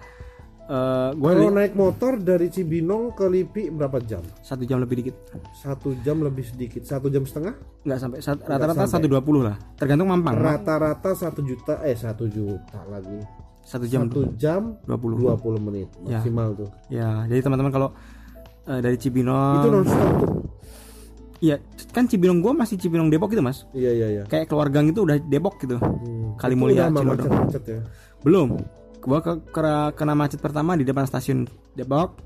[0.71, 4.23] eh gue Kalau naik motor dari Cibinong ke Lipi berapa jam?
[4.39, 5.15] satu jam lebih dikit
[5.51, 7.59] Satu jam lebih sedikit, satu jam setengah?
[7.83, 12.87] nggak sampai rata-rata satu dua puluh lah tergantung mampang Rata-rata satu juta, eh satu juta
[12.87, 13.19] lagi.
[13.63, 16.17] Satu jam Satu jam 20 dua puluh menit Ya.
[16.17, 16.69] maksimal tuh.
[16.87, 17.89] ya jadi teman-teman kalau
[18.63, 20.29] eh, dari Itu Cibinong non stop tuh.
[21.39, 21.55] iya
[21.89, 24.23] kan Cibinong gua masih Cibinong Depok gitu mas Iya iya iya.
[24.25, 26.33] kayak keluar gang itu udah Depok gitu Hmm.
[26.35, 27.81] Kali Itu Mulia, ya.
[28.21, 28.47] belum
[28.99, 32.17] gua ke, kena, kena macet pertama di depan stasiun Depok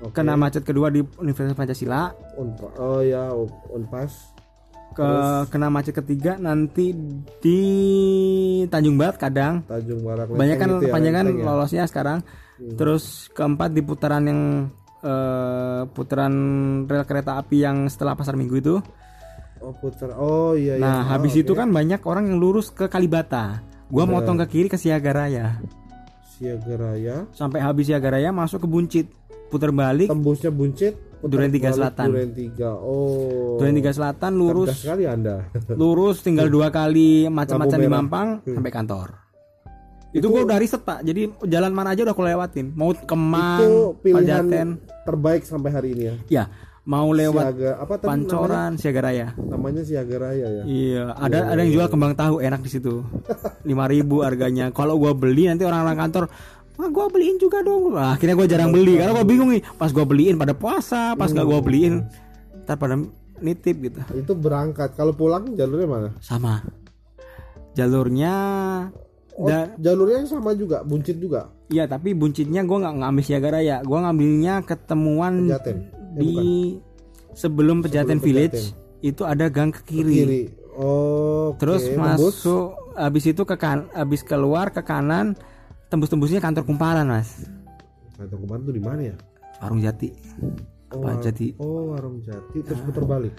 [0.00, 0.10] Oke.
[0.12, 3.30] kena macet kedua di Universitas Pancasila Unpa- oh ya,
[3.70, 4.33] Unpas.
[4.94, 5.08] Ke
[5.50, 6.94] kena macet ketiga nanti
[7.42, 7.60] di
[8.70, 9.66] Tanjung Barat kadang.
[9.66, 11.42] Tanjung Barak banyak kan Lenteng itu ya, banyak kan ya.
[11.44, 12.18] lolosnya sekarang.
[12.78, 14.40] Terus keempat di putaran yang
[15.02, 16.34] eh, putaran
[16.86, 18.74] rel kereta api yang setelah pasar minggu itu.
[19.58, 20.14] Oh putar.
[20.14, 20.84] Oh iya iya.
[20.84, 21.40] nah Oh, habis oke.
[21.42, 23.64] itu kan banyak orang yang lurus ke Kalibata.
[23.88, 25.60] Gua motong ke kiri ke Siaga Raya.
[26.34, 29.06] Siaga Raya, sampai habis Siaga Raya masuk ke Buncit
[29.54, 32.10] putar balik tembusnya Buncit, Duren Tiga Selatan.
[32.10, 32.74] Duren Tiga.
[32.74, 33.56] Oh.
[33.62, 35.46] Duren Tiga Selatan Cerdas lurus sekali Anda.
[35.80, 37.86] lurus tinggal dua kali macam-macam di.
[37.86, 39.24] Mampang sampai kantor
[40.14, 43.98] itu, gua udah riset pak jadi jalan mana aja udah aku lewatin mau itu Kemang
[43.98, 44.68] pilihan Pajaten
[45.02, 46.14] terbaik sampai hari ini ya.
[46.30, 46.44] ya
[46.86, 48.12] mau lewat Siaga apa tadi namanya?
[48.14, 50.62] Pancoran Siaga Raya Namanya Siaga Raya ya.
[50.68, 53.00] Iya, ada ada yang jual kembang tahu enak di situ.
[53.64, 54.68] 5000 harganya.
[54.68, 56.28] Kalau gua beli nanti orang-orang kantor,
[56.74, 59.62] "Wah, gua beliin juga dong." Wah, akhirnya gua jarang beli karena gua bingung nih.
[59.78, 62.04] Pas gua beliin pada puasa, pas nggak gua beliin
[62.64, 62.96] ntar pada
[63.42, 64.00] nitip gitu.
[64.16, 64.96] Itu berangkat.
[64.96, 66.08] Kalau pulang jalurnya mana?
[66.18, 66.64] Sama.
[67.74, 68.34] Jalurnya
[69.34, 71.50] Oh, dan jalurnya sama juga, buncit juga.
[71.66, 73.76] iya tapi buncitnya gua nggak ngambil Siaga Raya.
[73.82, 75.76] Gua ngambilnya ketemuan Pejaten.
[75.82, 75.82] Eh,
[76.22, 76.34] di
[77.34, 78.70] sebelum Pejaten Village
[79.02, 80.14] itu ada gang ke kiri.
[80.22, 80.42] Kiri.
[80.78, 81.50] Oh.
[81.50, 81.58] oke.
[81.58, 85.34] Terus masuk habis itu ke kan habis keluar ke kanan
[85.94, 87.46] tembus-tembusnya kantor kumparan, Mas.
[88.14, 89.16] Kantor kemarin tuh di mana ya?
[89.62, 90.08] Warung Jati.
[90.90, 91.46] Oh, Apa Jati?
[91.56, 93.34] Oh, warung jati terus putar balik.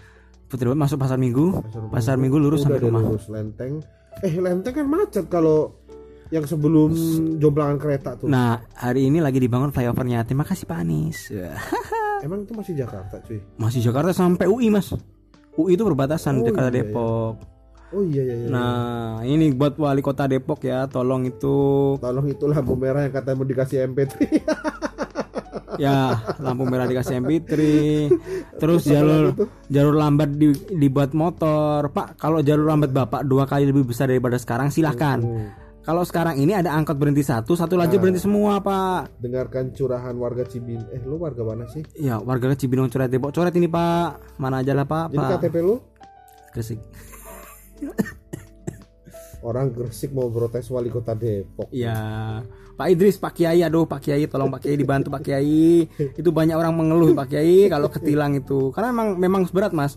[0.46, 1.56] Putri Bawang masuk pasar Minggu.
[1.88, 3.02] Pasar Minggu lurus Udah sampai rumah.
[3.02, 3.80] lurus lenteng.
[4.20, 5.76] Eh, lenteng kan macet kalau
[6.30, 6.92] yang sebelum
[7.38, 8.28] jomblangan kereta tuh.
[8.28, 10.24] Nah, hari ini lagi dibangun flyovernya.
[10.24, 11.32] Terima kasih Pak Anies.
[12.26, 13.40] Emang itu masih Jakarta, cuy.
[13.56, 14.92] Masih Jakarta sampai UI, Mas.
[15.56, 16.92] UI itu perbatasan Oh, Jakarta iya, iya.
[17.94, 18.48] Oh iya iya iya.
[18.50, 21.94] Nah, ini buat wali kota Depok ya, tolong itu.
[22.02, 24.14] Tolong itu lampu merah yang katanya mau dikasih MP3.
[25.76, 27.52] ya lampu merah dikasih MP3
[28.64, 29.36] terus jalur
[29.68, 31.92] jalur lambat di, dibuat motor.
[31.92, 35.20] Pak kalau jalur lambat bapak dua kali lebih besar daripada sekarang silahkan
[35.86, 39.22] kalau sekarang ini ada angkot berhenti satu satu lajur berhenti semua pak.
[39.22, 40.82] Dengarkan curahan warga Cibin.
[40.90, 41.86] Eh, lu warga mana sih?
[41.94, 43.30] ya warga Cibinong coret Depok.
[43.30, 44.40] Coret ini pak.
[44.42, 45.30] Mana aja lah pak Jadi pak.
[45.46, 45.76] KTP lu?
[46.56, 46.80] Gresik
[49.46, 51.70] orang Gresik mau protes wali kota Depok.
[51.70, 52.42] ya
[52.76, 55.88] Pak Idris, Pak Kiai, aduh Pak Kiai, tolong Pak Kiai dibantu Pak Kiai.
[55.96, 59.96] Itu banyak orang mengeluh Pak Kiai kalau ketilang itu, karena memang memang berat mas.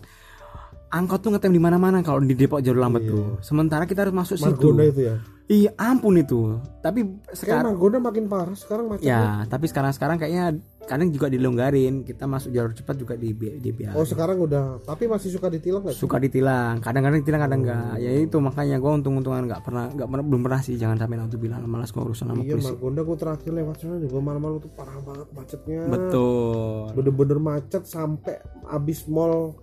[0.89, 3.37] Angkot tuh ngetem di mana-mana kalau di Depok jalur lambat tuh.
[3.45, 4.49] Sementara kita harus masuk situ.
[4.49, 5.15] Margonda itu ya.
[5.49, 6.61] Iya ampun itu.
[6.81, 9.09] Tapi Sekarang Margonda makin parah sekarang macetnya.
[9.09, 12.05] ya, tapi sekarang-sekarang kayaknya kadang juga dilonggarin.
[12.05, 15.97] Kita masuk jalur cepat juga di di Oh sekarang udah, tapi masih suka ditilang nggak?
[15.97, 16.81] suka ditilang.
[16.81, 17.93] Kadang-kadang ditilang, kadang enggak.
[17.97, 21.37] Ya itu makanya gua untung-untungan nggak pernah nggak pernah belum pernah sih jangan sampai nanti
[21.37, 22.69] bilang malas gua urusan sama Iya polisi.
[22.69, 25.81] Margonda gua terakhir lewat sana juga malam-malam tuh parah banget macetnya.
[25.85, 26.93] Betul.
[26.93, 28.37] Bener-bener macet sampai
[28.69, 29.53] abis mall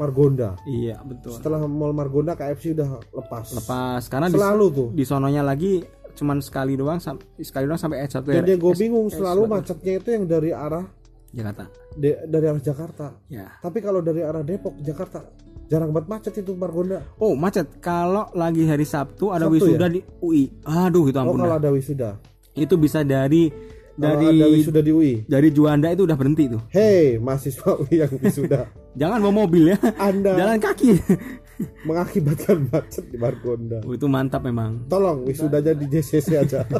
[0.00, 0.56] Margonda.
[0.64, 1.32] Iya betul.
[1.32, 3.52] Setelah mall Margonda KFC udah lepas.
[3.52, 4.88] Lepas karena di, Selalu tuh.
[4.90, 6.96] di sononya lagi cuman sekali doang
[7.38, 10.50] sekali doang sampai S1 Dan yang gue bingung S- selalu S- macetnya itu yang dari
[10.50, 10.84] arah
[11.30, 11.64] Jakarta.
[11.94, 13.06] de- dari arah Jakarta.
[13.28, 13.46] Ya.
[13.56, 15.22] Tapi kalau dari arah Depok Jakarta
[15.66, 16.98] jarang banget macet itu Margonda.
[17.16, 20.50] Oh macet kalau lagi hari Sabtu ada Sabtu wisuda di UI.
[20.64, 21.38] Aduh itu Oh ampun.
[21.38, 21.60] kalau dah.
[21.60, 22.10] ada wisuda.
[22.52, 25.12] Itu bisa dari Kalau dari ada wisuda di UI.
[25.28, 26.62] dari Juanda itu udah berhenti tuh.
[26.72, 28.60] Hei mahasiswa UI yang wisuda.
[29.00, 29.78] Jangan bawa mobil ya.
[30.00, 30.90] Anda Jalan kaki.
[31.88, 33.84] mengakibatkan macet di Margonda.
[33.84, 34.88] Oh, itu mantap memang.
[34.88, 36.64] Tolong wisudanya di JCC aja.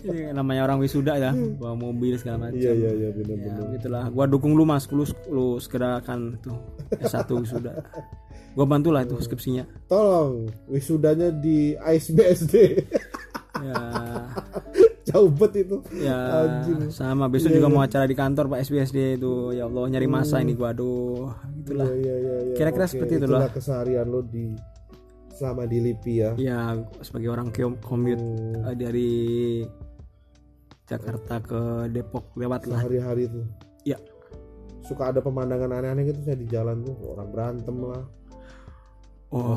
[0.00, 1.28] Ini namanya orang wisuda ya
[1.60, 5.04] bawa mobil segala macam iya iya iya ya, benar-benar gitulah gua dukung lu mas lu
[5.28, 6.56] lu segerakan tuh
[7.04, 7.84] S1 wisuda
[8.56, 12.80] gua bantulah itu skripsinya tolong wisudanya di ASBSD
[13.60, 13.76] ya
[15.10, 15.76] jauh bet itu.
[15.98, 16.88] Ya Anjing.
[16.88, 17.26] sama.
[17.26, 19.52] Besok juga mau acara di kantor Pak SBSD itu.
[19.52, 21.86] Ya Allah nyari masa ini gua aduh gitulah.
[21.86, 22.54] Iya, iya, iya, iya.
[22.54, 23.50] Kira-kira Oke, seperti itulah itulah.
[23.50, 24.54] keseharian lo di
[25.30, 26.30] selama di LIPI ya.
[26.36, 26.58] Ya
[27.00, 27.48] sebagai orang
[27.80, 29.10] commute Hmm, eh, dari
[30.84, 32.82] Jakarta ke Depok lewat lah.
[32.82, 33.46] Sehari-hari tuh
[33.80, 33.96] ya
[34.82, 38.02] suka ada pemandangan aneh-aneh gitu saya di jalan tuh orang berantem lah
[39.30, 39.56] oh,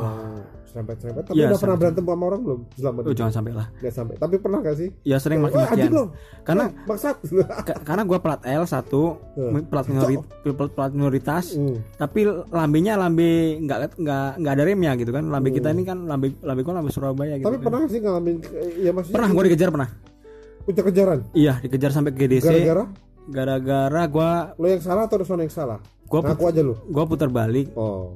[0.63, 1.23] serempet-serempet.
[1.23, 3.67] Tapi Iya, udah pernah berantem sama orang belum selama oh jangan sampai lah.
[3.75, 4.15] Nggak sampai.
[4.15, 4.89] Tapi pernah gak sih?
[5.03, 6.03] Ya sering Wah, maki-makian anjing lo
[6.41, 7.15] karena maksat
[7.67, 9.65] ka- karena gua plat L satu Hmm.
[9.65, 10.15] plat minori,
[10.47, 11.53] plat, plat minoritas.
[11.53, 11.77] Hmm.
[11.95, 15.23] tapi lambenya lambe nggak nggak nggak ada remnya gitu kan.
[15.25, 17.63] Lambe kita ini kan lambe lambe gua lambe Surabaya gitu tapi kan.
[17.63, 18.35] pernah gak sih ngalamin
[18.77, 19.89] ya masih pernah gua dikejar pernah.
[20.63, 22.85] Kejar-kejaran iya dikejar sampai ke GDC gara-gara?
[23.25, 25.79] Gara-gara gua lo yang salah atau Rusona yang salah?
[26.05, 26.73] Gua put- ngaku aja lu.
[26.85, 27.71] gua putar balik.
[27.73, 28.15] Oh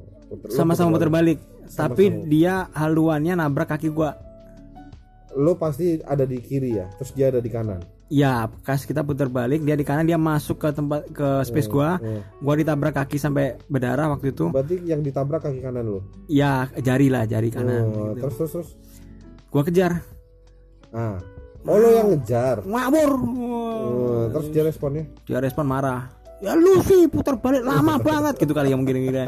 [0.52, 1.38] sama-sama puter putar balik
[1.68, 1.80] Sama-sama.
[1.88, 4.16] tapi dia haluannya nabrak kaki gua.
[5.38, 7.80] Lo pasti ada di kiri ya terus dia ada di kanan.
[8.08, 12.00] Ya pas kita putar balik dia di kanan dia masuk ke tempat ke space gua.
[12.00, 12.24] Hmm.
[12.40, 14.48] gua ditabrak kaki sampai berdarah waktu itu.
[14.52, 18.20] Berarti yang ditabrak kaki kanan lo ya jari lah jari kanan oh, gitu.
[18.24, 18.70] terus terus terus?
[19.48, 19.92] Gua kejar.
[20.92, 21.20] Ah.
[21.68, 22.64] Oh lo yang ngejar?
[22.64, 23.12] Ngawur
[23.78, 25.04] Oh, terus dia responnya?
[25.26, 29.26] Dia respon marah ya lu sih putar balik lama banget gitu kali ya mungkin gitu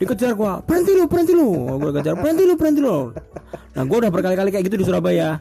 [0.00, 1.50] dikejar gua berhenti lu berhenti lu.
[1.80, 3.12] Gua kejar berhenti lu berhenti lu.
[3.76, 5.36] Nah gua udah berkali-kali kayak gitu di Surabaya.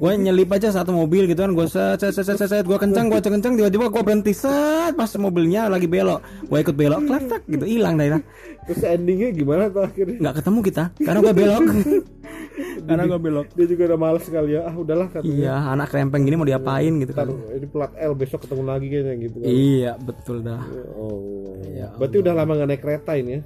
[0.00, 2.64] Gua nyelip aja satu mobil gitu kan gua set set set set, set, set.
[2.64, 6.22] gua kencang gua kencang tiba-tiba gua berhenti set pas mobilnya lagi belok.
[6.46, 8.22] Gua ikut belok klak gitu hilang daerah
[8.70, 10.16] terus endingnya gimana tuh akhirnya?
[10.22, 11.62] Nggak ketemu kita karena gua belok
[12.84, 13.46] karena gua belok.
[13.56, 14.60] dia juga udah males kali ya.
[14.66, 17.28] Ah udahlah katanya iya anak krempeng gini mau diapain gitu kan.
[17.30, 19.48] Ini plat L besok ketemu lagi kayaknya gitu kan.
[19.48, 20.62] Iya betul dah.
[20.96, 23.40] Oh Ya berarti udah lama gak naik kereta ini ya?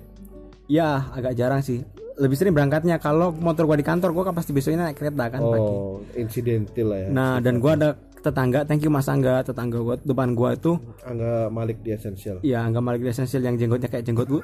[0.65, 1.85] Ya agak jarang sih.
[2.15, 3.03] Lebih sering berangkatnya.
[3.03, 5.73] Kalau motor gua di kantor Gua kan pasti besoknya naik kereta kan pagi.
[5.75, 7.09] Oh insidental lah ya.
[7.11, 7.91] Nah dan gua ada
[8.25, 10.79] tetangga Thank you mas Angga Tetangga gua depan gua itu.
[11.05, 12.41] Angga Malik di Essential.
[12.41, 14.43] Ya Angga Malik Essential Yang jenggotnya kayak jenggot gua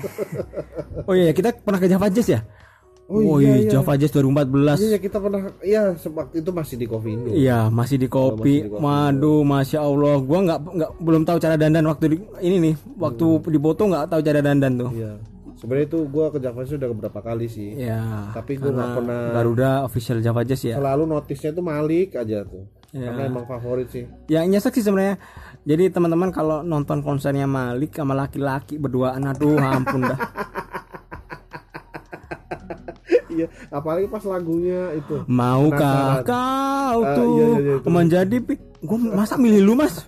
[1.08, 2.40] Oh iya kita pernah ke Java Jazz ya
[3.10, 3.70] Oh, iya, iya.
[3.72, 7.66] Java Jazz 2014 iya ya, kita pernah iya waktu itu masih di Coffee Indo Iya
[7.68, 8.38] masih di kopi.
[8.64, 8.78] kopi.
[8.78, 13.26] Waduh, masya Allah, gua nggak nggak belum tahu cara dandan waktu di, ini nih, waktu
[13.44, 14.90] di foto nggak tahu cara dandan tuh.
[14.92, 15.12] iya
[15.52, 18.30] sebenarnya itu gua ke Java Jazz udah beberapa kali sih Ya.
[18.30, 20.74] tapi gua nggak pernah Garuda official Java Jazz ya.
[20.74, 23.06] selalu notisnya tuh Malik aja tuh Iya.
[23.06, 25.14] karena emang favorit sih Yang nyesek sih sebenarnya.
[25.60, 30.18] Jadi teman-teman kalau nonton konsernya Malik sama laki-laki berduaan, aduh ampun dah.
[33.28, 35.22] iya apalagi pas lagunya itu.
[35.26, 37.88] Maukah kau Ah, tuh iya, iya, itu.
[37.88, 38.36] menjadi
[38.80, 40.04] gua masa milih lu mas?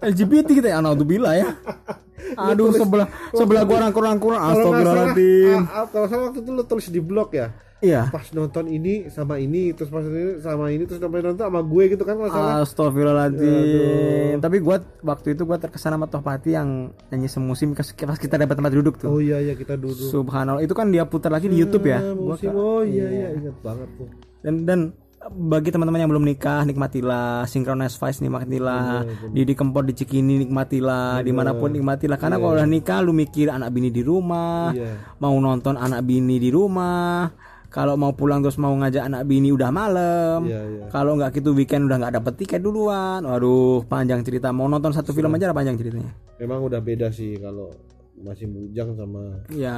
[0.00, 1.52] LGBT kita ya anak bila ya.
[2.50, 5.60] Aduh sebelah sebelah gua nggak salah astagfirullahaladzim.
[5.64, 8.08] ah, ah, kalau salah waktu itu lu tulis di blog ya iya.
[8.08, 11.84] Pas nonton ini sama ini terus pas ini sama ini terus sampai nonton sama gue
[11.92, 12.64] gitu kan kalau salah.
[12.64, 18.54] Astagfirullahaladzim Tapi gua waktu itu gua terkesan sama Tohpati yang nyanyi semusim pas kita dapat
[18.56, 19.08] tempat duduk tuh.
[19.12, 20.08] Oh iya iya kita duduk.
[20.08, 20.64] Subhanallah.
[20.64, 22.00] Itu kan dia putar lagi di YouTube ya?
[22.00, 22.50] Gua musim.
[22.52, 23.28] ka- oh iya iya.
[23.36, 24.08] ingat banget tuh.
[24.40, 24.80] Dan dan
[25.26, 27.44] bagi teman-teman yang belum nikah nikmatilah.
[27.50, 29.04] Synchronize Vice nikmatilah.
[29.34, 31.20] Didi Kempot di Cikini nikmatilah.
[31.20, 32.16] Di mana pun nikmatilah.
[32.16, 34.70] Karena kalau udah nikah lu mikir anak bini di rumah.
[34.70, 35.18] Iya.
[35.18, 37.26] Mau nonton anak bini di rumah
[37.68, 40.44] kalau mau pulang terus mau ngajak anak bini udah malam.
[40.44, 40.84] Iya iya.
[40.88, 43.22] Kalau nggak gitu weekend udah nggak dapet tiket duluan.
[43.22, 44.50] Waduh panjang cerita.
[44.50, 46.12] Mau nonton satu film aja udah panjang ceritanya.
[46.36, 47.68] Memang udah beda sih kalau
[48.16, 49.76] masih bujang sama ya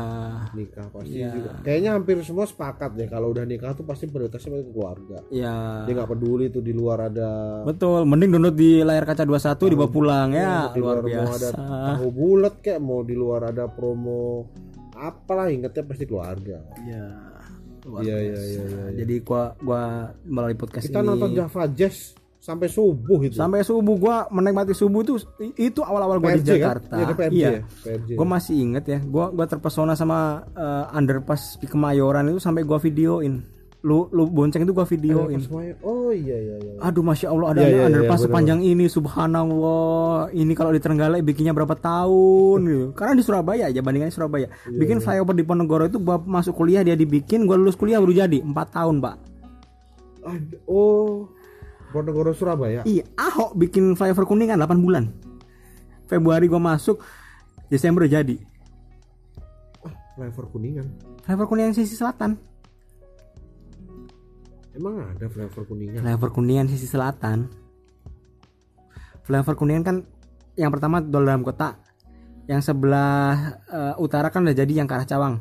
[0.55, 1.35] nikah pasti Iya.
[1.35, 1.51] juga.
[1.59, 5.19] Kayaknya hampir semua sepakat deh kalau udah nikah tuh pasti prioritasnya paling keluarga.
[5.27, 9.59] Ya dia nggak peduli tuh di luar ada betul mending download di layar kaca 21
[9.67, 10.71] dibawa pulang ya.
[10.71, 11.59] Di luar luar mau ada biasa.
[11.99, 14.47] tahu bulat kayak mau di luar ada promo
[14.95, 16.63] apalah ingetnya pasti keluarga.
[16.87, 17.28] Ya
[17.89, 18.45] luar iya iya biasa.
[18.45, 18.97] iya iya iya.
[19.01, 19.83] jadi gua gua
[20.23, 21.99] melalui podcast kita ini nonton Java Jazz
[22.39, 25.19] sampai subuh itu sampai subuh gua menikmati subuh tuh
[25.57, 26.57] itu awal-awal gua di PRJ kan?
[26.57, 27.61] Jakarta Iya, ke PRJ iya ya?
[27.67, 28.09] PRJ.
[28.15, 30.19] Gue masih inget ya, gue gua terpesona sama
[30.53, 33.43] eh, underpass di Kemayoran itu sampai gua videoin.
[33.89, 35.41] Lu lu bonceng itu gua videoin.
[35.81, 38.29] Oh iya iya iya Aduh masya Allah ada Iya, iya, underpass iya, bener.
[38.29, 40.29] sepanjang ini, subhanallah.
[40.29, 42.87] Ini kalau di Trenggalek bikinnya berapa tahun gitu.
[42.93, 44.53] Karena di Surabaya aja bandingannya Surabaya.
[44.69, 48.13] Iya, Bikin flyover di Ponorogo itu gua masuk kuliah dia dibikin, gua lulus kuliah baru
[48.13, 49.17] jadi 4 tahun pak.
[50.69, 51.25] Oh
[51.89, 55.09] Ponorogo Surabaya Iya, Ahok bikin flyover kuningan 8 bulan.
[56.05, 57.01] Februari gua masuk,
[57.67, 58.37] Desember jadi.
[60.19, 60.83] flavor kuningan
[61.23, 62.35] Flyover kuningan sisi selatan.
[64.79, 65.99] Emang ada flavor kuningnya?
[66.07, 67.51] Flavor Kuningan sisi selatan.
[69.27, 69.97] Flavor Kuningan kan
[70.55, 71.83] yang pertama dalam kota.
[72.47, 75.35] Yang sebelah eh, utara kan udah jadi yang ke arah Cawang.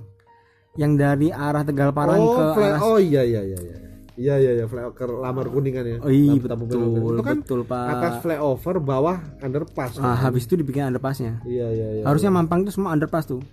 [0.73, 3.77] Yang dari arah Tegal Parang oh, ke arah oh iya iya iya iya.
[4.17, 5.97] Iya iya iya flavor lamar kuningan ya.
[6.01, 7.13] Oh iya betul.
[7.13, 7.85] Itu kan betul Pak.
[7.93, 10.01] atas flyover, bawah underpass.
[10.01, 10.17] kan?
[10.17, 11.45] Ah, habis itu dibikin underpassnya.
[11.45, 12.03] Iya iya iya.
[12.09, 13.45] Harusnya Mampang itu semua underpass tuh.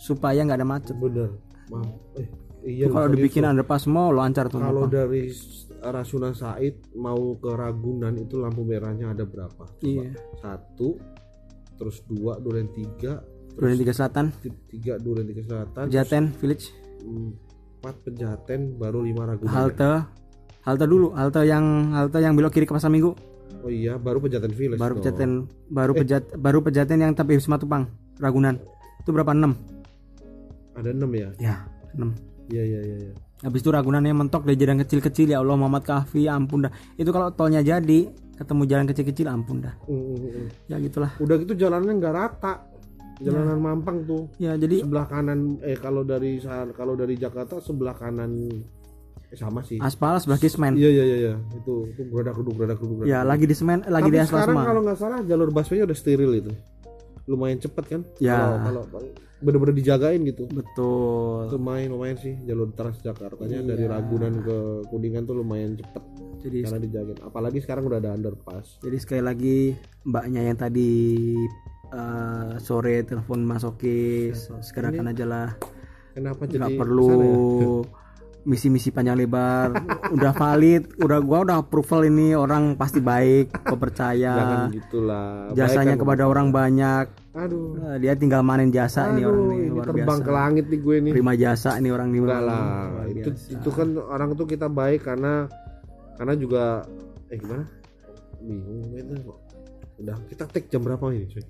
[0.00, 0.96] Supaya nggak ada macet.
[0.96, 1.36] bener.
[2.16, 2.28] Eh,
[2.64, 2.86] iya.
[2.86, 3.50] Kalau dibikin deh.
[3.50, 4.56] underpass semua lancar tuh.
[4.56, 4.94] kalau Mampang.
[5.00, 5.28] dari
[5.78, 9.66] Rasuna Said mau ke Ragunan itu lampu merahnya ada berapa?
[9.66, 9.82] Coba.
[9.82, 10.14] Iya.
[10.36, 10.94] Satu,
[11.74, 13.18] terus dua, duren tiga,
[13.52, 16.72] Duren Tiga Selatan, ti- tiga duren tiga selatan, Jaten Village,
[17.02, 19.52] empat pejaten, baru lima Ragunan.
[19.52, 19.90] halte
[20.62, 23.12] halte dulu, halte yang halte yang belok kiri ke Pasar Minggu,
[23.60, 24.80] Oh iya, baru pejaten village.
[24.80, 24.98] baru dong.
[24.98, 25.30] pejaten
[25.68, 27.84] baru pejat baru pejaten yang tapi Matupang,
[28.16, 28.56] Ragunan.
[28.98, 29.30] Itu berapa?
[29.30, 29.52] 6.
[30.72, 31.28] Ada enam ya?
[31.36, 31.56] Ya,
[31.92, 32.08] 6.
[32.50, 32.96] Iya iya iya.
[33.10, 33.12] iya.
[33.42, 36.72] Habis itu Ragunannya mentok dari jalan kecil-kecil ya Allah Muhammad Kahfi ampun dah.
[36.94, 39.74] Itu kalau tolnya jadi ketemu jalan kecil-kecil ampun dah.
[39.86, 40.46] Mm, mm, mm.
[40.70, 41.10] Ya gitulah.
[41.18, 42.72] Udah gitu jalannya nggak rata.
[43.22, 46.42] Jalanan Mampang tuh Ya jadi sebelah kanan eh kalau dari
[46.74, 48.50] kalau dari Jakarta sebelah kanan
[49.30, 49.78] eh, sama sih.
[49.78, 50.74] aspal sebelah kiri semen.
[50.74, 51.34] Iya iya iya iya.
[51.54, 53.06] Itu itu geradak geduk geradak geduk.
[53.06, 55.94] Ya lagi di semen, lagi Tapi di aspal sekarang kalau nggak salah jalur busway udah
[55.94, 56.52] steril itu.
[57.26, 58.00] Lumayan cepet kan?
[58.18, 58.58] Ya.
[58.62, 58.86] Kalau
[59.42, 60.46] bener-bener dijagain gitu.
[60.50, 61.50] Betul.
[61.50, 63.98] Lumayan lumayan sih jalur Transjakartanya dari Iya.
[63.98, 64.56] Ragunan ke
[64.88, 66.02] Kuningan tuh lumayan cepet
[66.42, 67.18] Jadi karena dijagain.
[67.22, 68.78] Apalagi sekarang udah ada underpass.
[68.82, 69.58] Jadi sekali lagi
[70.06, 70.90] mbaknya yang tadi
[71.92, 75.48] eh, sore telepon masokis segerakan aja lah
[76.12, 78.01] Kenapa nggak jadi perlu ke sana ya?
[78.42, 79.70] Misi-misi panjang lebar
[80.10, 85.28] udah valid udah gua udah approval ini orang pasti baik gua percaya Jangan gitulah.
[85.52, 86.00] Jasanya kan?
[86.00, 87.78] kepada orang banyak Aduh.
[87.88, 90.64] Eh, dia tinggal manen jasa ini orang Aduh, ini ini luar terbang biasa ke langit
[90.66, 91.12] nih gue nih.
[91.12, 92.76] terima jasa ini orang ini Enggak luar lah.
[93.06, 93.48] Itu biasa.
[93.54, 95.32] itu kan orang tuh kita baik karena
[96.14, 96.64] karena juga
[97.28, 97.64] eh gimana?
[98.38, 99.32] Bingung itu.
[99.96, 101.44] Udah kita take jam berapa ini, cuy?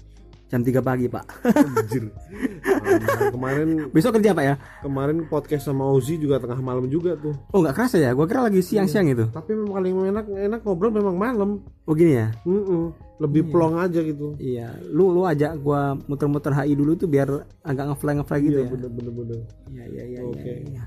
[0.53, 2.13] Jam 3 pagi pak Anjir.
[2.13, 7.33] Nah, kemarin besok kerja pak ya kemarin podcast sama Ozi juga tengah malam juga tuh.
[7.49, 10.93] oh nggak kerasa ya gua kira lagi siang-siang itu Tapi memang paling enak enak ngobrol
[10.93, 11.51] memang malam.
[11.83, 12.93] oh gini ya Mm-mm.
[13.17, 14.35] Lebih plong aja gitu.
[14.35, 17.31] Iya, lu lu ajak gua muter-muter HI dulu tuh biar
[17.63, 18.69] agak ngefly ngefly gitu Iya ya.
[18.69, 19.39] bener bener bener.
[19.71, 20.21] Iya iya iya.
[20.21, 20.43] Oke.
[20.43, 20.85] iya, iya.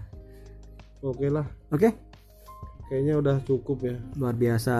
[0.99, 1.47] Oke lah.
[1.69, 1.89] Oke,
[2.85, 3.95] Kayaknya udah cukup ya.
[4.13, 4.75] luar biasa.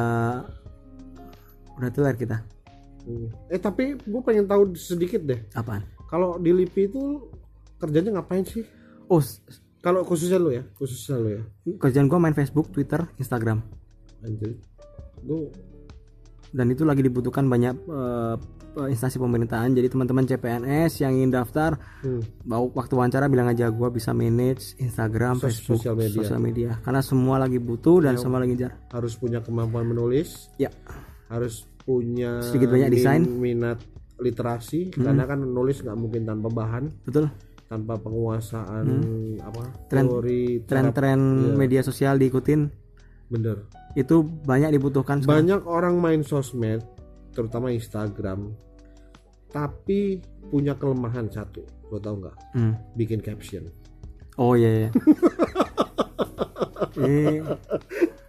[1.74, 2.38] Udah telar kita.
[3.06, 3.30] Hmm.
[3.48, 5.38] Eh tapi gue pengen tahu sedikit deh.
[5.54, 5.86] Apaan?
[6.06, 7.02] Kalau di LIPI itu
[7.76, 8.66] kerjanya ngapain sih?
[9.06, 9.22] Oh,
[9.80, 11.42] Kalau khususnya lu ya, khususnya lu ya.
[11.78, 13.62] kerjaan gua main Facebook, Twitter, Instagram.
[14.20, 14.58] Anjir.
[15.22, 15.54] Lu
[16.50, 18.36] Dan itu lagi dibutuhkan banyak eh,
[18.86, 19.70] instansi pemerintahan.
[19.72, 24.74] Jadi teman-teman CPNS yang ingin daftar, hmm, mau waktu wawancara bilang aja gua bisa manage
[24.78, 26.18] Instagram, Sos- Facebook, sosial media.
[26.18, 26.70] sosial media.
[26.80, 28.74] Karena semua lagi butuh dan semua lagi jar.
[28.90, 30.72] harus punya kemampuan menulis, Ya,
[31.28, 33.22] harus punya Sedikit banyak desain.
[33.24, 33.78] minat
[34.16, 37.30] literasi karena kan nulis nggak mungkin tanpa bahan, betul.
[37.68, 38.86] tanpa penguasaan
[39.44, 41.20] apa Tren- teori Tren-tren
[41.54, 42.66] media sosial diikutin
[43.28, 43.68] bener.
[43.94, 45.46] itu banyak dibutuhkan sekarang.
[45.46, 46.80] Banyak orang main sosmed,
[47.32, 48.56] terutama Instagram,
[49.50, 52.36] tapi punya kelemahan satu, lo tau nggak?
[52.56, 52.74] Hmm.
[52.96, 53.68] Bikin caption.
[54.36, 54.88] Oh iya.
[54.88, 54.90] iya.
[57.04, 57.40] eh,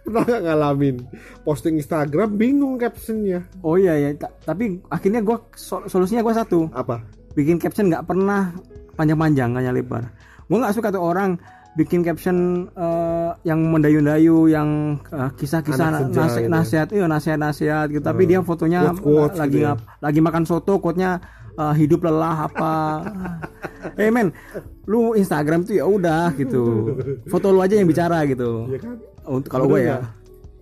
[0.07, 0.95] Pernah nggak ngalamin
[1.43, 4.09] posting Instagram bingung captionnya oh iya ya.
[4.15, 7.03] Ta- tapi akhirnya gua so- solusinya gua satu, apa?
[7.35, 8.55] bikin caption nggak pernah
[8.95, 10.07] panjang-panjang, hanya lebar.
[10.47, 11.35] Gua nggak suka tuh orang
[11.77, 16.49] bikin caption eh, yang mendayu-dayu, yang eh, kisah-kisah nasi- gitu.
[16.49, 18.01] nasihat, iya nasihat-nasihat gitu.
[18.01, 19.73] Tapi dia fotonya Quotes-quotes lagi gitu ya.
[20.01, 21.21] lagi makan soto, quote-nya
[21.53, 22.73] eh, hidup lelah apa.
[24.01, 24.33] eh men,
[24.89, 26.95] lu Instagram tuh ya udah gitu.
[27.29, 28.65] Foto lu aja yang bicara gitu.
[28.71, 28.95] Iya kan?
[29.27, 29.99] Untuk kalau gue ya.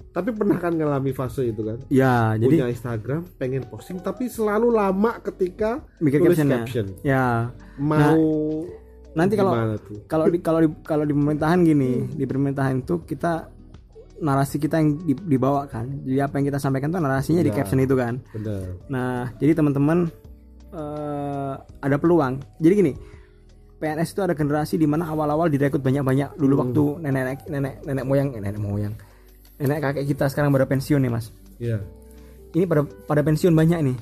[0.10, 1.76] Tapi pernah kan ngalami fase itu kan?
[1.88, 6.58] Ya, jadi Punya Instagram, pengen posting, tapi selalu lama ketika bikin tulis captionnya.
[6.58, 6.86] caption.
[7.04, 7.52] Ya.
[7.76, 8.16] Mau
[9.12, 9.76] Nanti kalau
[10.08, 13.48] kalau di kalau di kalau di pemerintahan gini, di pemerintahan itu kita
[14.18, 15.88] narasi kita yang di- dibawa kan.
[16.02, 17.56] Jadi apa yang kita sampaikan tuh narasinya di Ya.
[17.56, 18.20] caption itu kan.
[18.32, 18.76] Bener.
[18.88, 20.08] Nah, jadi teman-teman
[20.74, 22.40] eh, ada peluang.
[22.58, 22.94] Jadi gini,
[23.76, 28.32] PNS itu ada generasi di mana awal-awal direkrut banyak-banyak dulu waktu nenek nenek nenek moyang
[28.32, 28.94] eh, nenek moyang
[29.60, 31.32] nenek kakek kita sekarang pada pensiun nih mas.
[31.60, 31.84] Iya.
[32.56, 33.98] Ini pada pada pensiun banyak nih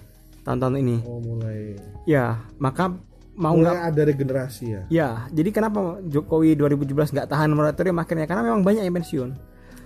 [0.45, 0.97] tahun-tahun ini.
[1.09, 1.74] Oh mulai
[2.05, 2.93] Ya, maka
[3.34, 4.82] mau nggak ada regenerasi ya.
[4.93, 8.30] Ya, jadi kenapa Jokowi 2017 nggak tahan moratorium akhirnya?
[8.30, 9.30] Karena memang banyak yang pensiun.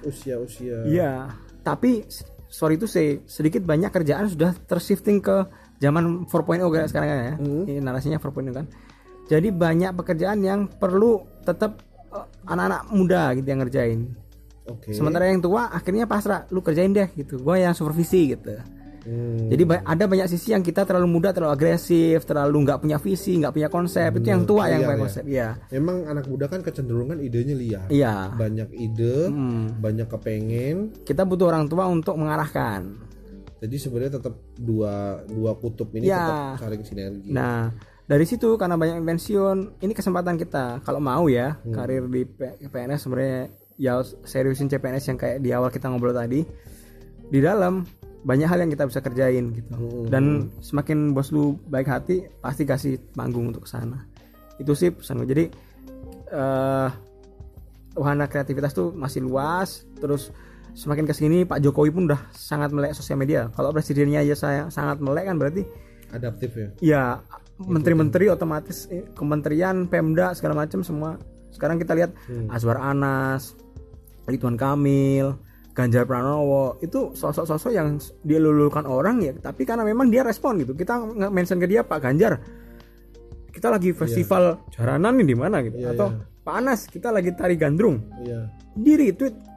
[0.03, 0.83] Usia-usia.
[0.83, 1.31] Iya.
[1.63, 2.03] Tapi
[2.51, 5.47] sorry itu saya sedikit banyak kerjaan sudah tershifting ke
[5.79, 7.35] zaman 4.0 kayak sekarang ya.
[7.39, 8.65] Ini narasinya 4.0 kan.
[9.28, 14.01] Jadi banyak pekerjaan yang perlu tetap eh, anak-anak muda gitu yang ngerjain.
[14.67, 14.91] Oke.
[14.91, 18.51] sementara yang tua akhirnya pasrah lu kerjain deh gitu gue yang supervisi gitu
[18.99, 23.39] Hmm, jadi ada banyak sisi yang kita terlalu muda terlalu agresif terlalu nggak punya visi
[23.39, 24.99] nggak punya konsep itu yang tua yang punya ya.
[24.99, 27.88] konsep ya Memang anak muda kan kecenderungan idenya liar.
[27.88, 29.80] iya Banyak ide, Hmm.
[29.80, 30.78] banyak kepengen.
[31.07, 32.99] kita butuh orang tua untuk mengarahkan
[33.57, 36.19] Jadi sebenarnya tetap dua dua kutub ini Ya.
[36.19, 37.32] tetap saling sinergi.
[37.32, 37.71] Nah,
[38.07, 42.23] dari situ karena banyak yang pensiun, ini kesempatan kita kalau mau ya karir di
[42.63, 46.47] PNS sebenarnya ya seriusin CPNS yang kayak di awal kita ngobrol tadi.
[47.27, 47.83] Di dalam
[48.23, 49.75] banyak hal yang kita bisa kerjain gitu.
[50.07, 54.07] Dan semakin bos lu baik hati, pasti kasih panggung untuk sana.
[54.55, 55.27] Itu sih pesan gue.
[55.27, 55.45] Jadi
[56.31, 56.89] eh
[57.97, 60.31] wahana kreativitas tuh masih luas, terus
[60.77, 63.51] semakin ke sini Pak Jokowi pun udah sangat melek sosial media.
[63.51, 65.63] Kalau presidennya aja saya sangat melek kan berarti
[66.07, 66.67] Adaptif ya.
[66.79, 67.03] ya
[67.57, 71.17] menteri-menteri otomatis eh, kementerian Pemda segala macam semua.
[71.49, 72.13] Sekarang kita lihat
[72.53, 73.57] Azwar Anas
[74.29, 75.33] Ridwan Kamil
[75.73, 76.77] Ganjar Pranowo.
[76.81, 80.77] Itu sosok-sosok yang dia lulukan orang ya tapi karena memang dia respon gitu.
[80.77, 82.37] Kita nggak mention ke dia Pak Ganjar.
[83.49, 85.81] Kita lagi festival jaranan nih di mana gitu.
[85.81, 86.13] Iya, atau
[86.45, 87.97] Pak Anas kita lagi tari gandrung.
[88.21, 88.53] Iya.
[88.77, 89.56] di retweet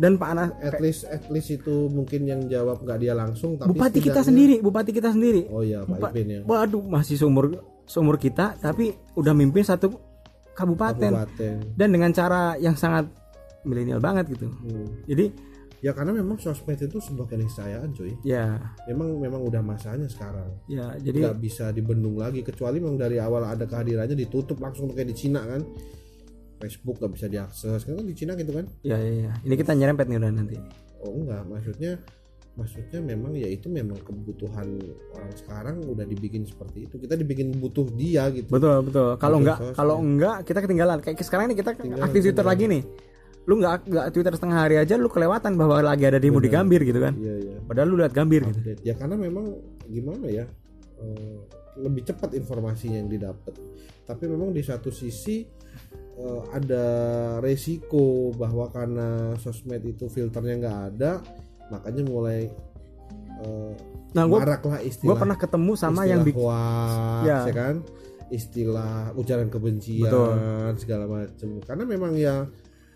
[0.00, 3.70] dan Pak Anas At least at least itu mungkin yang jawab nggak dia langsung tapi
[3.70, 6.40] bupati kita sendiri bupati kita sendiri Oh iya Pak Pak- Ipin ya.
[6.42, 7.52] Waduh, masih seumur
[7.84, 9.92] seumur kita tapi udah mimpin satu
[10.50, 11.56] kabupaten, Kabupaten.
[11.74, 13.08] dan dengan cara yang sangat
[13.62, 14.48] milenial banget gitu.
[14.48, 14.88] Hmm.
[15.04, 18.12] Jadi Ya karena memang sosmed itu sebuah keniscayaan cuy.
[18.20, 20.52] ya Memang memang udah masanya sekarang.
[20.66, 25.08] ya jadi nggak bisa dibendung lagi kecuali memang dari awal ada kehadirannya ditutup langsung kayak
[25.08, 25.64] di Cina kan
[26.60, 29.32] Facebook nggak bisa diakses kan di Cina gitu kan ya ya, ya.
[29.42, 30.56] Ini kita nyerempet nih udah nanti.
[31.00, 31.92] oh enggak maksudnya
[32.50, 34.68] maksudnya memang ya itu memang kebutuhan
[35.16, 39.16] orang sekarang udah dibikin seperti itu kita dibikin butuh dia gitu Betul betul.
[39.16, 41.00] Kalau enggak kalau enggak kita ketinggalan.
[41.00, 42.82] Kayak sekarang ini kita Ketinggalan, aktif Twitter lagi nih.
[43.48, 46.84] Lu nggak nggak Twitter setengah hari aja lu kelewatan bahwa lagi ada demo di Gambir
[46.84, 47.16] gitu kan.
[47.16, 48.60] iya iya Padahal lu lihat Gambir gitu.
[48.60, 48.84] update.
[48.84, 49.56] ya karena memang
[49.88, 50.44] gimana ya
[51.00, 51.36] eh,
[51.80, 53.56] lebih cepat informasinya yang didapat
[54.04, 55.46] tapi memang di satu sisi
[56.20, 56.84] eh, ada
[57.40, 61.12] resiko bahwa karena sosmed itu filternya nggak ada
[61.72, 62.40] makanya mulai
[63.40, 63.72] eh,
[64.10, 66.42] Nah, gua maraklah gua istilah pernah ketemu sama yang bikin
[67.22, 67.46] Ya.
[67.46, 67.86] ya kan
[68.30, 70.34] istilah ujaran kebencian Betul.
[70.78, 72.46] segala macam karena memang ya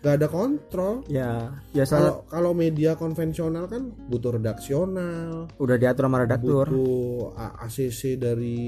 [0.05, 6.05] nggak ada kontrol ya ya salah kalau kalau media konvensional kan butuh redaksional udah diatur
[6.05, 6.69] sama redaktur.
[6.69, 8.61] butuh ACC dari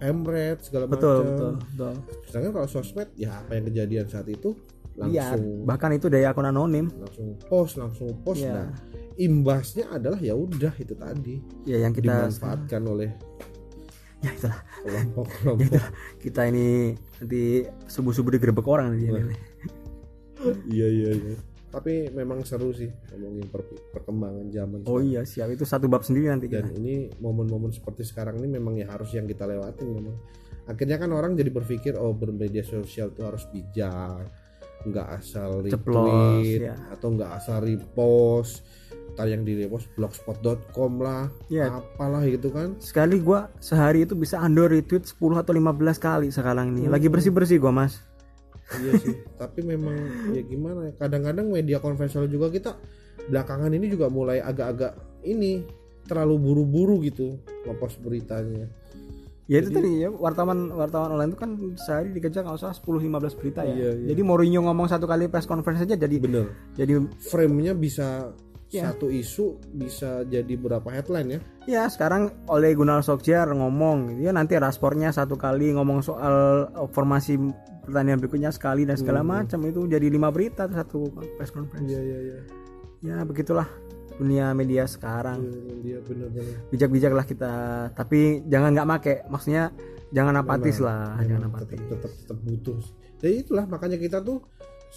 [0.00, 1.92] Pemret segala Betul macam betul betul.
[2.24, 4.56] sedangkan kalau sosmed ya apa yang kejadian saat itu
[4.92, 6.88] Lihat, langsung bahkan itu dari akun anonim.
[6.96, 8.52] langsung post langsung post Ya.
[8.56, 8.68] nah
[9.16, 13.12] imbasnya adalah ya udah itu tadi Ya yang kita dimanfaatkan oleh
[14.20, 15.82] ya itulah kelompok-kelompok
[16.16, 17.42] kita ini nanti
[17.84, 19.36] subuh subuh digerebek orang nih.
[20.68, 21.36] Iya iya iya
[21.68, 25.08] tapi memang seru sih ngomongin per- perkembangan zaman Oh sekarang.
[25.08, 26.76] iya siap itu satu bab sendiri nanti dan kita.
[26.76, 30.16] ini momen-momen seperti sekarang ini memang ya harus yang kita lewatin memang
[30.62, 34.28] akhirnya kan orang jadi berpikir oh bermedia sosial itu harus bijak
[34.82, 36.76] nggak asal retweet ya.
[36.88, 38.66] atau nggak asal repost
[39.12, 41.68] ntar yang di repost blogspot.com lah Ya.
[41.70, 46.72] apalah gitu kan Sekali gua sehari itu bisa under retweet 10 atau 15 kali sekarang
[46.72, 46.88] ini.
[46.88, 48.00] Lagi bersih-bersih gua, Mas.
[48.80, 49.96] Iya sih tapi memang
[50.32, 52.78] ya gimana ya kadang-kadang media konvensional juga kita
[53.28, 54.96] belakangan ini juga mulai agak-agak
[55.26, 55.62] ini
[56.06, 57.38] terlalu buru-buru gitu
[57.68, 58.66] ngepost beritanya
[59.50, 63.36] Ya itu tadi ya wartawan wartawan online itu kan sehari dikejar nggak usah 10 15
[63.42, 63.74] berita ya.
[63.74, 64.06] Iya, iya.
[64.14, 66.46] Jadi Mourinho ngomong satu kali press conference aja jadi bener
[66.78, 68.32] jadi frame-nya bisa
[68.72, 68.88] Ya.
[68.88, 74.32] satu isu bisa jadi berapa headline ya ya sekarang oleh Gunnar Solskjaer ngomong gitu ya
[74.32, 77.36] nanti raspornya satu kali ngomong soal formasi
[77.82, 81.06] pertandingan berikutnya sekali dan segala macam itu jadi lima berita satu
[81.36, 81.84] press conference.
[81.84, 82.38] iya iya iya
[83.02, 83.66] Ya begitulah
[84.14, 85.42] dunia media sekarang.
[85.80, 87.52] dia bener-bener Bijak-bijaklah kita,
[87.92, 89.14] tapi jangan nggak make.
[89.26, 89.74] Maksudnya
[90.08, 91.80] jangan apatis lah, jangan apatis.
[91.80, 92.78] tetap tetap tetap butuh
[93.18, 94.42] jadi itulah makanya kita tuh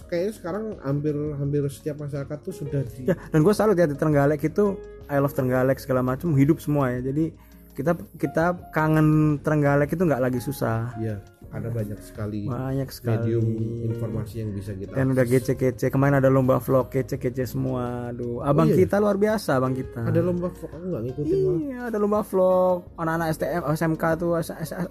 [0.06, 3.94] kayaknya sekarang hampir hampir setiap masyarakat tuh sudah di Ya, dan gue salut ya di
[3.94, 4.76] Trenggalek itu
[5.08, 7.06] I love Trenggalek segala macam hidup semua ya.
[7.06, 7.32] Jadi
[7.72, 10.92] kita kita kangen Trenggalek itu nggak lagi susah.
[10.98, 11.22] ya
[11.56, 13.16] ada banyak sekali Banyak sekali.
[13.32, 13.46] medium
[13.88, 15.88] informasi yang bisa kita Dan udah kece-kece.
[15.88, 18.12] Kemarin ada lomba vlog kece-kece semua.
[18.12, 18.84] Aduh, abang iya?
[18.84, 20.04] kita luar biasa, abang kita.
[20.04, 22.78] ada lomba vlog aku nggak ngikutin malah Iya, ada lomba vlog.
[23.00, 24.32] Anak-anak STM, SMK tuh,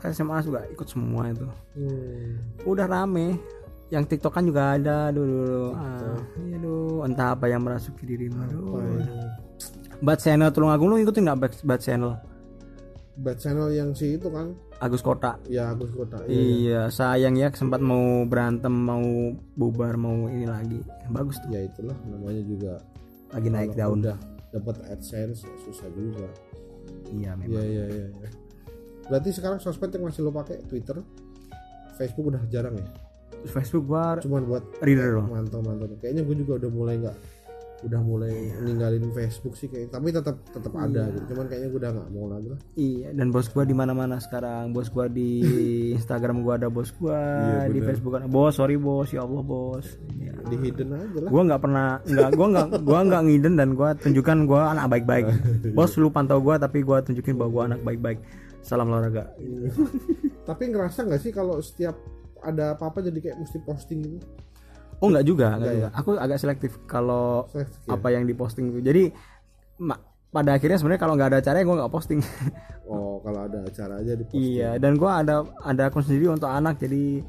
[0.09, 1.47] SMA juga ikut semua itu.
[1.77, 2.29] Hmm.
[2.65, 3.37] Udah rame.
[3.93, 5.77] Yang TikTok kan juga ada dulu.
[5.77, 8.41] Ah, iya aduh, entah apa yang merasuki dirimu.
[8.43, 8.81] Aduh.
[8.81, 9.07] Ini?
[10.03, 12.13] Bat channel Tulungagung lu ngikutin nggak Bat channel?
[13.19, 14.55] Bad channel yang si itu kan?
[14.83, 15.39] Agus Kota.
[15.47, 16.41] Ya Agus Kota iya.
[16.41, 16.83] iya.
[16.91, 20.81] Sayang ya sempat mau berantem mau bubar mau ini lagi.
[21.11, 21.55] Bagus tuh.
[21.55, 22.75] Ya itulah namanya juga.
[23.31, 24.03] Lagi naik daun.
[24.03, 24.19] udah
[24.55, 26.29] dapat adsense ya susah juga.
[27.15, 27.55] Iya memang.
[27.55, 28.31] Iya iya iya iya.
[29.05, 30.97] berarti sekarang sosmed yang masih lo pakai Twitter?
[31.95, 32.89] Facebook udah jarang ya?
[33.45, 37.17] Facebook gua cuman buat reader loh mantau mantau kayaknya gue juga udah mulai nggak
[37.85, 41.93] udah mulai ninggalin Facebook sih kayak tapi tetap tetap ada gitu cuman kayaknya gue udah
[41.93, 44.75] nggak mau lagi lah Iya, dan bos gua di mana-mana sekarang.
[44.75, 45.41] Bos gua di
[45.99, 47.87] Instagram gua ada bos gua, Iya, di bener.
[47.95, 48.53] Facebook ada bos.
[48.57, 49.87] Sorry bos, ya Allah bos.
[50.19, 50.35] Ya.
[50.45, 53.89] di hidden aja lah Gua nggak pernah, nggak, gua nggak, gua nggak ngiden dan gua
[53.97, 55.25] tunjukkan gua anak baik-baik.
[55.79, 58.19] Bos lu pantau gua, tapi gua tunjukin bahwa gua anak baik-baik.
[58.61, 59.33] Salam olahraga.
[60.49, 61.97] tapi ngerasa nggak sih kalau setiap
[62.45, 64.19] ada apa-apa jadi kayak mesti posting gitu
[65.01, 65.89] Oh nggak juga, nggak juga.
[65.95, 67.97] Aku agak selektif kalau Selektif ya?
[67.99, 68.81] apa yang diposting itu.
[68.83, 69.03] Jadi
[69.83, 72.21] ma- pada akhirnya sebenarnya kalau nggak ada acaranya gua nggak posting.
[72.91, 76.79] oh kalau ada acara aja di Iya, dan gua ada ada akun sendiri untuk anak.
[76.83, 77.23] Jadi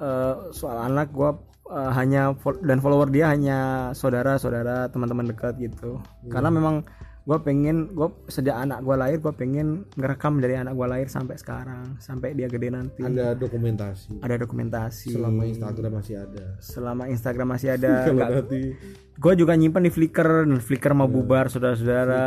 [0.00, 1.36] eh, soal anak gua
[1.68, 2.32] eh, hanya
[2.64, 3.58] dan follower dia hanya
[3.92, 6.00] saudara-saudara, teman-teman dekat gitu.
[6.32, 6.82] Karena memang
[7.30, 11.38] gua pengen gua sejak anak gua lahir gua pengen ngerekam dari anak gua lahir sampai
[11.38, 13.06] sekarang, sampai dia gede nanti.
[13.06, 15.14] ada dokumentasi Ada dokumentasi.
[15.14, 17.92] selama Instagram masih ada Selama Instagram masih ada.
[18.10, 18.74] nanti
[19.14, 22.26] gua juga nyimpan di Flickr, dan Flickr mau bubar saudara-saudara.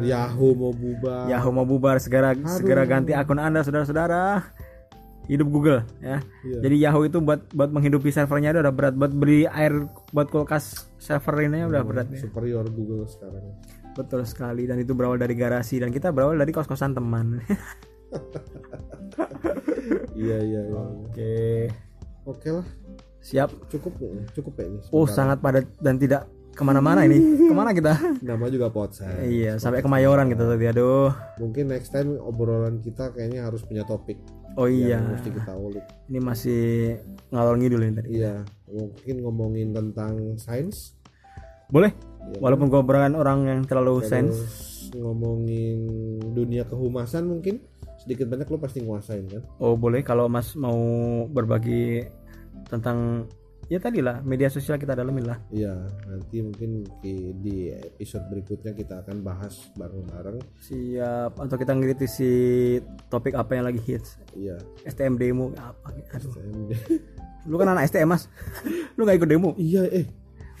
[0.00, 4.40] Yahoo mau bubar Yahoo mau bubar segera segera ganti akun Anda saudara-saudara.
[5.24, 6.20] Hidup Google ya.
[6.40, 6.58] Iya.
[6.60, 10.88] Jadi Yahoo itu buat buat menghidupi servernya itu udah berat buat beli air buat kulkas
[10.96, 12.24] server ini udah berat ya.
[12.24, 13.52] superior Google sekarang
[13.94, 17.38] Betul sekali dan itu berawal dari garasi dan kita berawal dari kos-kosan teman.
[20.14, 21.34] iya iya iya Oke.
[22.24, 22.66] oke lah
[23.18, 23.48] Siap.
[23.68, 27.18] cukup ya cukup ya ini Oh sangat padat dan tidak ke mana-mana ini.
[27.40, 27.98] Ke mana kita?
[28.22, 31.10] nama juga podcast iya sampai kemayoran kita tadi aduh.
[31.36, 34.20] mungkin next time obrolan kita kayaknya harus punya topik
[34.54, 34.96] Oh iya.
[34.96, 36.62] yang mesti kita ulik Ini masih
[37.28, 38.08] ngalor ngidul ini tadi.
[38.14, 38.34] iya
[38.68, 40.94] mungkin ngomongin tentang sains
[41.66, 41.90] Boleh?
[42.32, 42.38] Iya.
[42.40, 45.78] Walaupun gue bukan orang yang terlalu terus ngomongin
[46.32, 47.58] dunia kehumasan mungkin
[47.98, 50.76] sedikit banyak lo pasti nguasain kan Oh boleh kalau Mas mau
[51.26, 52.04] berbagi
[52.70, 53.26] tentang
[53.66, 55.38] ya tadi lah media sosial kita dalamin lah.
[55.48, 55.72] iya
[56.04, 61.40] nanti mungkin di, di episode berikutnya kita akan bahas bareng-bareng Siap.
[61.40, 62.32] Atau kita ngkritisi
[63.08, 64.20] topik apa yang lagi hits.
[64.36, 65.96] iya STM demo apa?
[66.12, 66.28] Aduh.
[66.28, 66.58] STM.
[67.48, 68.28] Lu kan anak STM mas.
[68.96, 69.56] Lu gak ikut demo.
[69.56, 70.04] iya eh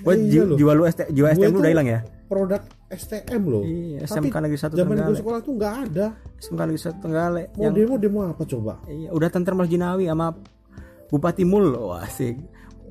[0.04, 0.56] Wah, iya loh.
[0.56, 2.00] jiwa lu ST, jiwa STM lu udah hilang ya?
[2.24, 6.60] produk STM loh Iya, Tapi SMK Negeri 1 zaman gue sekolah tuh nggak ada SMK
[6.62, 7.46] Negeri 1 Trenggalek.
[7.50, 10.26] mau Yang demo demo apa coba iya, udah tenter Mas Jinawi sama
[11.06, 11.66] Bupati Mul.
[11.74, 12.40] Wah, asik.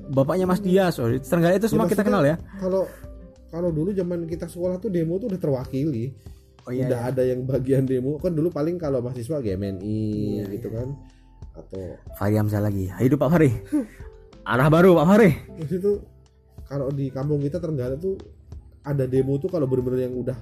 [0.06, 0.96] Bapaknya Mas Dias.
[0.96, 2.36] Oh, di Trenggalek itu semua Ya, kita kenal ya.
[2.56, 2.88] kalau
[3.48, 6.10] kalau dulu zaman kita sekolah tuh demo tuh udah terwakili
[6.62, 6.88] Oh iya.
[6.88, 10.00] udah ada yang bagian demo kan dulu paling kalau mahasiswa GMNI
[10.32, 10.88] Iya, gitu kan
[11.52, 11.82] atau
[12.16, 12.88] Fahri Hamzah lagi.
[12.94, 13.50] Hidup Pak Fahri.
[14.48, 15.30] Arah baru Pak Fahri.
[15.60, 16.00] itu
[16.74, 18.18] kalau di kampung kita Trenggalek tuh
[18.82, 20.34] ada demo tuh kalau bener-bener yang udah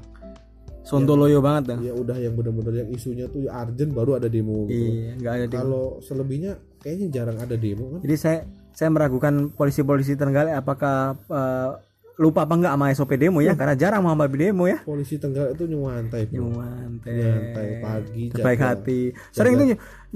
[0.82, 1.78] Sontoloyo banget dah.
[1.78, 4.82] ya udah yang bener-bener yang isunya tuh urgent baru ada demo gitu.
[4.82, 5.46] Iya, nggak ada.
[5.52, 8.00] Kalau selebihnya kayaknya jarang ada demo kan.
[8.02, 8.38] Jadi saya
[8.74, 11.70] saya meragukan polisi-polisi Trenggalek apakah eh,
[12.18, 14.82] lupa apa enggak sama SOP demo ya karena jarang mau demo ya.
[14.82, 16.50] Polisi Trenggalek itu nyuantai bro.
[16.50, 17.14] Nyantai.
[17.14, 19.00] Nyantai pagi Terbaik jaga- hati.
[19.30, 19.66] Sering tuh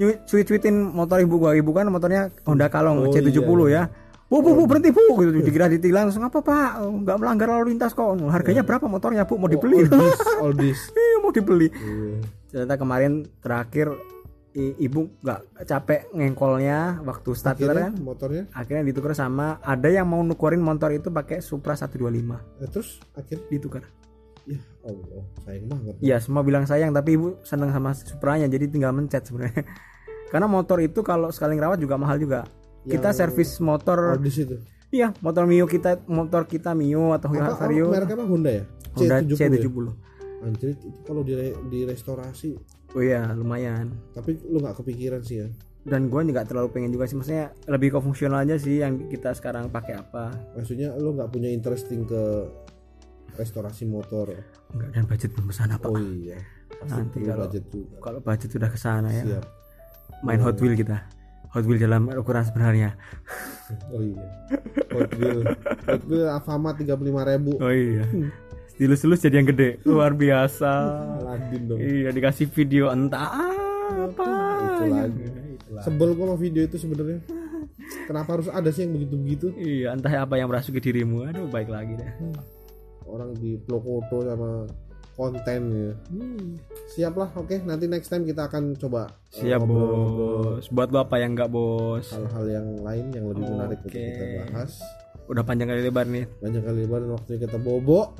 [0.03, 1.55] nyu- cuit-cuitin motor ibu gua.
[1.55, 3.39] Ibu kan motornya Honda Kalong Oh, C70
[3.71, 3.83] iya, ya.
[4.27, 5.39] Bu, bu, bu, berhenti bu, gitu.
[5.39, 6.83] Dikira ditilang langsung apa pak?
[6.83, 8.11] Oh, Nggak melanggar lalu lintas kok.
[8.27, 9.39] Harganya berapa motornya bu?
[9.39, 9.87] Mau dibeli?
[9.87, 10.79] All this, all this.
[10.91, 11.67] Iya, mau dibeli.
[11.71, 12.19] Iya.
[12.51, 13.87] Ternyata kemarin terakhir
[14.57, 18.01] ibu nggak capek ngengkolnya waktu starter Akhirnya kan.
[18.01, 22.97] motornya Akhirnya ditukar sama ada yang mau nukerin motor itu pakai Supra 125 eh, terus
[23.13, 23.83] akhirnya ditukar.
[24.47, 25.93] ya Allah sayang banget.
[26.01, 29.61] Iya, semua bilang sayang tapi ibu seneng sama Supranya jadi tinggal mencet sebenarnya.
[30.31, 32.47] Karena motor itu kalau sekali ngerawat juga mahal juga.
[32.89, 34.55] Kita servis motor, this itu.
[34.89, 38.63] iya motor Mio kita, motor kita Mio atau Apa, Vario, apa mereknya apa Honda ya?
[38.93, 39.35] Honda C70.
[39.35, 39.75] C70.
[39.83, 39.93] ya?
[40.37, 41.33] Anjir itu kalau di
[41.67, 42.53] di restorasi
[42.93, 43.91] Oh iya, lumayan.
[44.11, 45.47] tapi lu nggak kepikiran sih ya.
[45.83, 49.31] Dan gua nggak terlalu pengen juga sih, maksudnya lebih ke fungsional aja sih yang kita
[49.31, 50.31] sekarang pakai apa.
[50.53, 52.47] Maksudnya lu nggak punya interesting ke
[53.33, 54.33] restorasi motor.
[54.69, 55.87] Enggak dan budget belum ke sana pak.
[55.87, 56.37] Oh iya.
[56.69, 57.95] Pasti Nanti kalau- budget juga.
[57.99, 59.43] Kalau budget sudah ke sana ya, Siap.
[60.21, 60.97] main Hot Wheel kita.
[61.55, 62.95] Hot Wheel dalam ukuran sebenarnya.
[63.91, 64.25] Oh iya.
[64.91, 65.39] Hot Wheel.
[65.87, 67.63] Hot Wheel Alfamart 35.000.
[67.63, 68.03] Oh iya.
[68.77, 69.81] Dilus-lus jadi yang gede.
[69.87, 70.69] Luar biasa.
[71.23, 71.79] Aladin dong.
[71.81, 73.31] Iya dikasih video entah
[74.07, 74.29] apa.
[74.61, 75.25] Itu lagi.
[75.83, 77.19] Sebel gua sama video itu sebenarnya.
[78.05, 79.47] Kenapa harus ada sih yang begitu-begitu?
[79.57, 81.25] Iya entah apa yang merasuki dirimu.
[81.25, 82.11] Aduh baik lagi deh.
[83.07, 84.67] Orang di foto sama
[85.17, 86.61] konten ya Hmm.
[86.87, 90.65] siap lah oke nanti next time kita akan coba uh, Siap ngobrol-ngobrol bos.
[90.69, 92.05] Buat lo apa yang nggak bos?
[92.07, 94.71] hal-hal yang lain yang lebih menarik untuk kita bahas
[95.27, 96.23] Udah panjang kali lebar nih.
[96.39, 98.01] banyak kali lebar dan waktunya kita bobo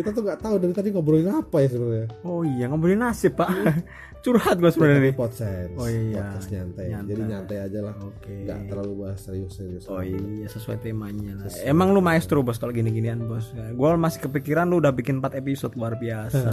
[0.00, 3.48] kita tuh nggak tahu dari tadi ngobrolin apa ya sebenarnya Oh iya ngobrolin nasib pak.
[4.24, 5.14] Curhat gue sebenarnya nih.
[5.16, 6.20] podcast Oh iya.
[6.20, 6.84] podcast nyantai.
[6.92, 7.08] Nyantai.
[7.08, 8.34] jadi nyantai aja lah Oke.
[8.44, 11.48] nggak terlalu bahas serius-serius Oh iya sesuai temanya lah.
[11.64, 13.48] Emang lu maestro bos kalau gini-ginian bos.
[13.52, 16.52] Gue masih kepikiran lu udah bikin 4 episode luar biasa.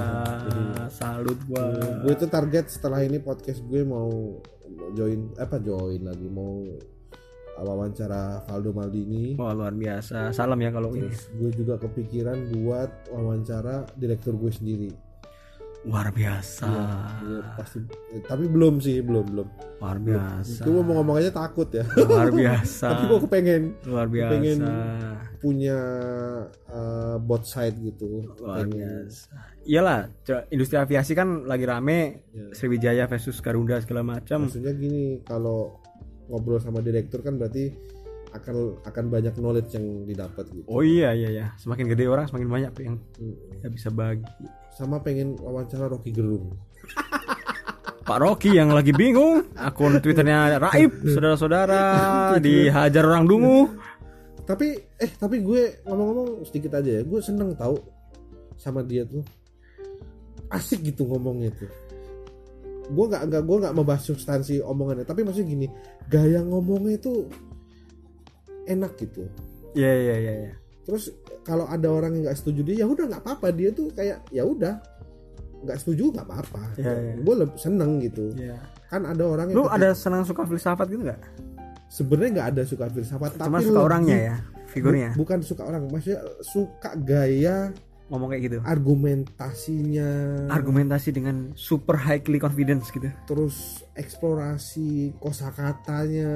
[1.00, 1.76] Salut gua.
[2.04, 4.40] gue itu target setelah ini podcast gue mau
[4.96, 6.64] join apa join lagi mau
[7.60, 10.30] wawancara Valdo Maldini Wah luar biasa.
[10.30, 11.10] Salam ya kalau ini.
[11.10, 14.92] gue juga kepikiran buat wawancara direktur gue sendiri
[15.86, 16.68] Luar biasa.
[17.22, 17.80] Gue pasti
[18.12, 19.48] eh, tapi belum sih belum belum
[19.80, 20.62] Luar biasa.
[20.62, 22.88] gue mau ngomong aja takut ya Luar biasa.
[22.92, 25.40] tapi gue kepengen Luar pengen biasa.
[25.40, 25.80] punya
[26.68, 29.32] uh, bot side gitu Luar Pengen- biasa.
[29.64, 30.00] Iyalah,
[30.48, 32.24] industri aviasi kan lagi rame.
[32.32, 32.52] Ya.
[32.52, 34.44] Sriwijaya versus Garuda segala macam.
[34.44, 35.76] maksudnya gini kalau
[36.28, 37.72] ngobrol sama direktur kan berarti
[38.30, 41.46] akan akan banyak knowledge yang didapat gitu Oh iya iya ya.
[41.56, 43.36] Semakin gede orang semakin banyak yang Hmm.
[43.58, 44.28] ya bisa bagi.
[44.70, 46.54] sama pengen wawancara Rocky Gerung
[48.04, 51.82] Pak Rocky yang lagi bingung, akun Twitternya Raib, saudara-saudara
[52.40, 53.68] dihajar orang dungu.
[54.44, 57.76] tapi eh tapi gue ngomong-ngomong sedikit aja ya gue seneng tahu
[58.56, 59.20] sama dia tuh
[60.48, 61.68] asik gitu ngomongnya tuh
[62.88, 65.68] gue nggak nggak gue nggak membahas substansi omongannya tapi maksudnya gini
[66.06, 67.28] gaya ngomongnya itu
[68.66, 69.28] enak gitu
[69.74, 70.34] Iya iya iya.
[70.42, 70.54] iya.
[70.82, 71.12] terus
[71.44, 74.42] kalau ada orang yang nggak setuju dia ya udah nggak apa-apa dia tuh kayak ya
[74.42, 74.80] udah
[75.60, 77.14] nggak setuju nggak apa-apa Iya, iya.
[77.18, 78.58] gue lebih seneng gitu Iya.
[78.88, 81.20] kan ada orang yang Lu ada senang suka filsafat gitu nggak?
[81.88, 84.36] sebenarnya nggak ada suka filsafat Cuma tapi suka orangnya ya,
[84.68, 85.10] figurnya.
[85.12, 87.72] Bu- bukan suka orang maksudnya suka gaya
[88.08, 88.58] Ngomong kayak gitu.
[88.64, 90.10] argumentasinya
[90.48, 93.12] Argumentasi dengan super highly confidence gitu.
[93.26, 96.32] terus eksplorasi kosakatanya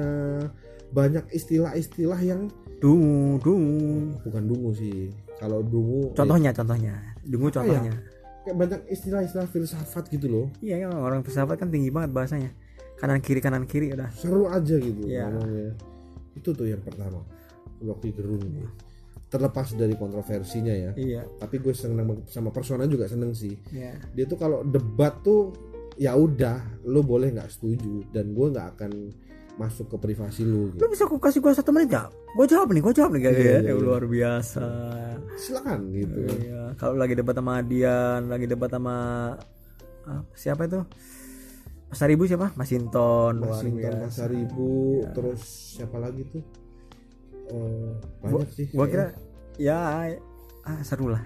[0.90, 4.18] banyak istilah-istilah yang Dungu, dungu.
[4.20, 5.08] bukan dungu sih
[5.38, 6.98] kalau dungu Contohnya, contohnya.
[7.22, 7.78] Dungu Apa ya?
[7.78, 7.94] contohnya.
[8.42, 12.50] kayak banyak istilah-istilah filsafat gitu loh Iya, kan orang filsafat kan tinggi banget bahasanya.
[12.98, 14.10] Kanan kiri kanan kiri udah.
[14.12, 15.26] seru aja gitu Iya.
[15.26, 15.72] ngomongnya
[16.32, 17.22] itu tuh yang pertama
[17.78, 18.42] Rocky Gerung
[19.32, 21.24] terlepas dari kontroversinya ya Iya.
[21.40, 23.96] tapi gue seneng sama persona juga seneng sih Iya.
[24.12, 25.56] dia tuh kalau debat tuh
[25.96, 28.92] ya udah lo boleh nggak setuju dan gue nggak akan
[29.52, 30.84] masuk ke privasi lu Lu gitu.
[30.88, 32.08] bisa aku kasih gua satu menit gak?
[32.32, 33.36] Gua jawab nih, gua jawab nih Iya, guys.
[33.36, 33.44] ya.
[33.44, 33.72] iya, iya.
[33.76, 34.64] Luar biasa.
[35.36, 38.96] silakan gitu Iya, kalau lagi debat sama Dian, lagi debat sama
[40.08, 40.80] ah, siapa itu?
[41.92, 42.48] Mas Ribu siapa?
[42.56, 44.00] Masinton biasa.
[44.00, 44.72] Pasar Ibu
[45.12, 45.40] terus
[45.76, 46.40] siapa lagi tuh
[47.52, 47.92] Eh,
[48.24, 49.12] banyak sih Gua kira
[49.60, 50.08] ya
[50.64, 51.20] ah, seru lah.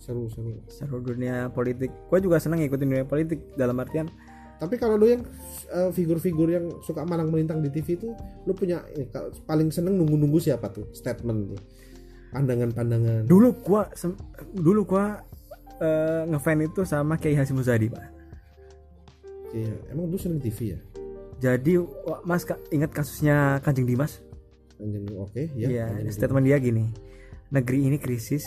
[0.00, 1.92] seru seru Seru dunia politik.
[2.08, 4.08] Gua juga seneng ngikutin dunia politik dalam artian
[4.58, 5.22] tapi kalau lu yang
[5.70, 8.10] eh, figur-figur yang suka malang melintang di TV itu
[8.42, 11.60] lu punya ini, kalau paling seneng nunggu-nunggu siapa tuh statement tuh
[12.34, 14.18] pandangan-pandangan dulu gua sem-
[14.50, 15.22] dulu gua
[15.78, 18.04] eh, ngefan itu sama Kiai Hasim Muzadi, Pak.
[19.54, 20.80] iya emang lu seneng TV ya
[21.38, 21.78] Jadi
[22.26, 22.42] Mas
[22.74, 24.18] ingat kasusnya Kanjeng Dimas?
[24.78, 26.84] Anjing oke ya Iya, Kanjeng statement dia gini.
[27.50, 28.44] Negeri ini krisis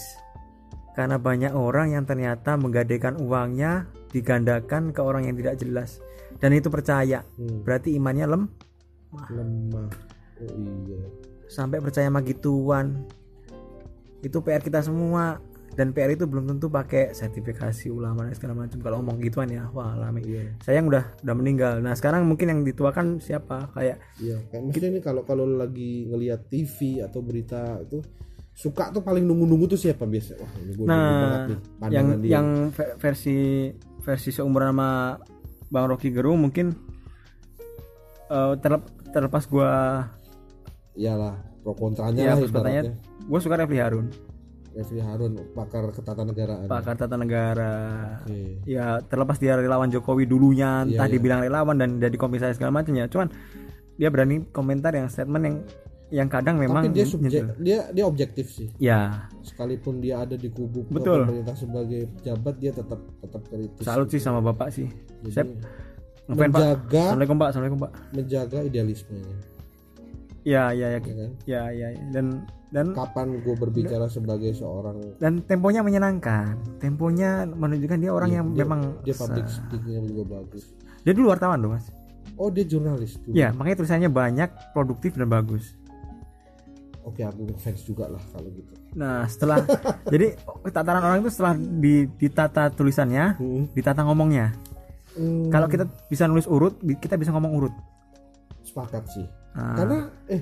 [0.93, 6.03] karena banyak orang yang ternyata menggadaikan uangnya digandakan ke orang yang tidak jelas
[6.39, 7.23] dan itu percaya.
[7.39, 8.43] Hmm, Berarti imannya lem
[9.11, 9.91] lemah
[10.39, 10.55] oh
[10.88, 11.03] iya
[11.51, 13.03] sampai percaya sama gituan.
[14.23, 18.78] Itu PR kita semua dan PR itu belum tentu pakai sertifikasi ulama dan segala macam.
[18.78, 20.19] Kalau ngomong gituan ya, wah lame.
[20.22, 21.80] iya Sayang udah udah meninggal.
[21.80, 23.72] Nah, sekarang mungkin yang dituakan siapa?
[23.72, 28.03] Kayak iya kayak maksudnya ini kalau kalau lagi ngelihat TV atau berita itu
[28.51, 31.57] suka tuh paling nunggu-nunggu tuh siapa biasa wah ini gue Nah, nih
[31.88, 33.38] yang dia yang ve- versi
[34.03, 35.15] versi seumuran sama
[35.72, 36.76] Bang Rocky Gerung mungkin
[38.28, 40.03] eh, terlep- terlepas gua
[40.93, 42.82] iyalah pro kontranya ya lah ibaratnya
[43.24, 44.07] gua suka Refli Harun
[44.72, 46.72] Refli Harun pakar ketatanegaraan.
[46.72, 47.74] Pakar tata negara
[48.24, 48.63] Oke.
[48.63, 51.13] ya terlepas dia relawan Jokowi dulunya Iya, entah iya.
[51.19, 53.28] dibilang relawan dan jadi komisaris segala macamnya cuman
[53.99, 55.57] dia berani komentar yang statement yang
[56.11, 57.55] yang kadang memang tapi dia subjek nyentuh.
[57.63, 58.67] dia dia objektif sih.
[58.80, 59.32] Ya.
[59.47, 61.24] Sekalipun dia ada di kubu Betul.
[61.24, 63.84] pemerintah sebagai pejabat dia tetap tetap kritis.
[63.88, 64.91] Salut sih sama bapak sih.
[65.24, 65.45] Jadi, Saya
[66.28, 66.59] ngefan pak.
[66.59, 67.47] menjaga assalamualaikum pak.
[67.51, 67.91] Assalamualaikum pak.
[68.11, 69.36] menjaga idealismenya.
[70.43, 70.99] Ya ya ya.
[70.99, 71.32] Ya kan?
[71.47, 72.01] Ya ya ya.
[72.11, 72.26] dan
[72.72, 76.55] dan kapan gue berbicara sebagai seorang dan temponya menyenangkan.
[76.78, 80.63] Temponya menunjukkan dia orang Iya, yang dia- memang dia public speakingnya juga bagus.
[81.01, 81.91] Dia dulu wartawan loh mas.
[82.36, 85.76] Oh dia jurnalis dulu ya makanya tulisannya banyak produktif dan bagus.
[87.01, 88.72] Oke aku fans juga lah kalau gitu.
[88.93, 89.65] Nah, setelah
[90.13, 93.63] jadi tataran orang itu setelah di, ditata tulisannya, Hmm.
[93.74, 94.53] ditata ngomongnya.
[95.11, 97.74] Hmm, Kalau kita bisa nulis urut, kita bisa ngomong urut.
[98.61, 99.28] sepakat sih.
[99.51, 99.97] Nah, karena
[100.30, 100.41] eh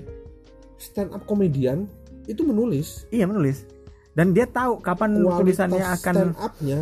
[0.77, 1.89] stand up komedian
[2.29, 3.65] itu menulis iya menulis.
[4.13, 6.79] Dan dia tahu kapan kualitas tulisannya akan stand up-nya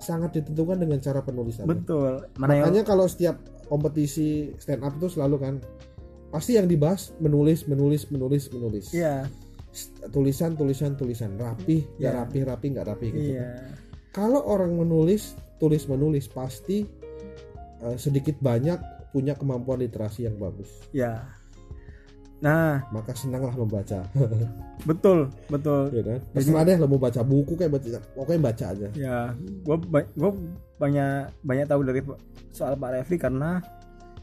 [0.00, 2.24] sangat ditentukan dengan cara penulisannya betul.
[2.36, 3.36] Mana yang makanya kalau setiap
[3.68, 5.54] kompetisi stand up itu selalu kan
[6.30, 9.26] pasti yang dibahas menulis menulis menulis menulis Iya,
[10.10, 12.10] tulisan tulisan tulisan rapi Iya.
[12.14, 13.70] ya rapi rapi nggak rapi gitu iya.
[14.10, 16.86] kalau orang menulis tulis menulis pasti
[17.82, 18.78] eh, sedikit banyak
[19.10, 21.26] punya kemampuan literasi yang bagus Ya.
[22.40, 24.00] Nah, maka senanglah membaca
[24.88, 25.92] betul, betul.
[25.92, 30.08] ya kan deh lo mau baca buku kayak baca pokoknya baca aja Ya, gua ba-
[30.14, 30.32] gua
[30.76, 32.00] banyak banyak tahu dari
[32.48, 33.60] soal Pak Refli karena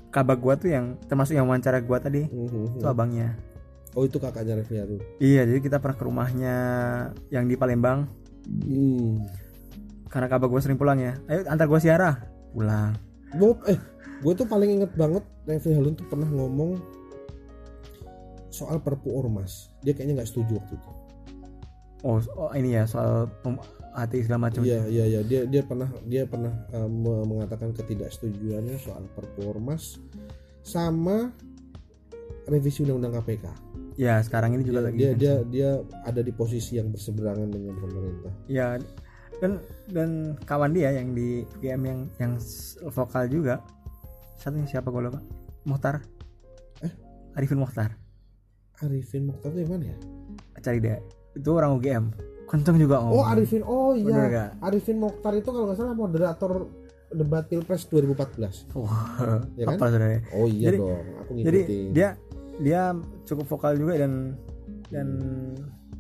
[0.10, 2.82] kabak gua tuh yang termasuk yang wawancara gua tadi Mhm.
[2.82, 3.38] itu abangnya.
[3.94, 6.56] oh itu kakaknya Refli tuh Iya, jadi kita pernah ke rumahnya
[7.30, 8.10] yang di Palembang
[8.66, 9.14] hmm.
[10.10, 11.14] karena kabak gua sering pulang ya.
[11.28, 12.18] Ayo antar gua siarah.
[12.50, 12.98] Pulang.
[13.32, 13.78] Gua- eh
[14.18, 16.82] gue tuh paling inget banget Refli Harun tuh pernah ngomong
[18.58, 20.92] soal perpu ormas dia kayaknya nggak setuju waktu itu
[22.06, 23.26] Oh, oh ini ya soal
[23.98, 24.62] hati segala macam.
[24.62, 29.98] Iya iya iya dia dia pernah dia pernah uh, me- mengatakan ketidaksetujuannya soal perpu ormas
[30.62, 31.34] sama
[32.46, 33.46] revisi undang-undang KPK.
[33.98, 34.98] Ya, sekarang ini juga Dia, lagi.
[35.02, 35.70] dia dia dia
[36.06, 38.34] ada di posisi yang berseberangan dengan pemerintah.
[38.46, 38.78] Ya,
[39.42, 39.58] dan
[39.90, 42.34] dan kawan dia yang di GM yang yang
[42.94, 43.66] vokal juga.
[44.38, 45.18] Satunya siapa gue lupa?
[45.66, 46.06] Muhtar.
[46.86, 46.94] Eh?
[47.34, 47.98] Arifin Muhtar.
[48.80, 49.98] Arifin Mokhtar itu mana ya?
[50.60, 51.00] Cari deh.
[51.34, 52.06] Itu orang UGM.
[52.46, 53.28] Kenceng juga Oh, ngomong.
[53.28, 54.54] Arifin oh iya?
[54.60, 56.70] Arifin Mokhtar itu kalau nggak salah moderator
[57.10, 58.68] debat pilpres 2014.
[58.74, 59.76] Wah, Ya kan?
[59.76, 60.20] apa saudara?
[60.32, 61.90] Oh iya Jadi- dong aku Jadi ngikutin.
[61.92, 62.10] dia
[62.58, 62.82] dia
[63.24, 64.34] cukup vokal juga dan
[64.88, 65.08] dan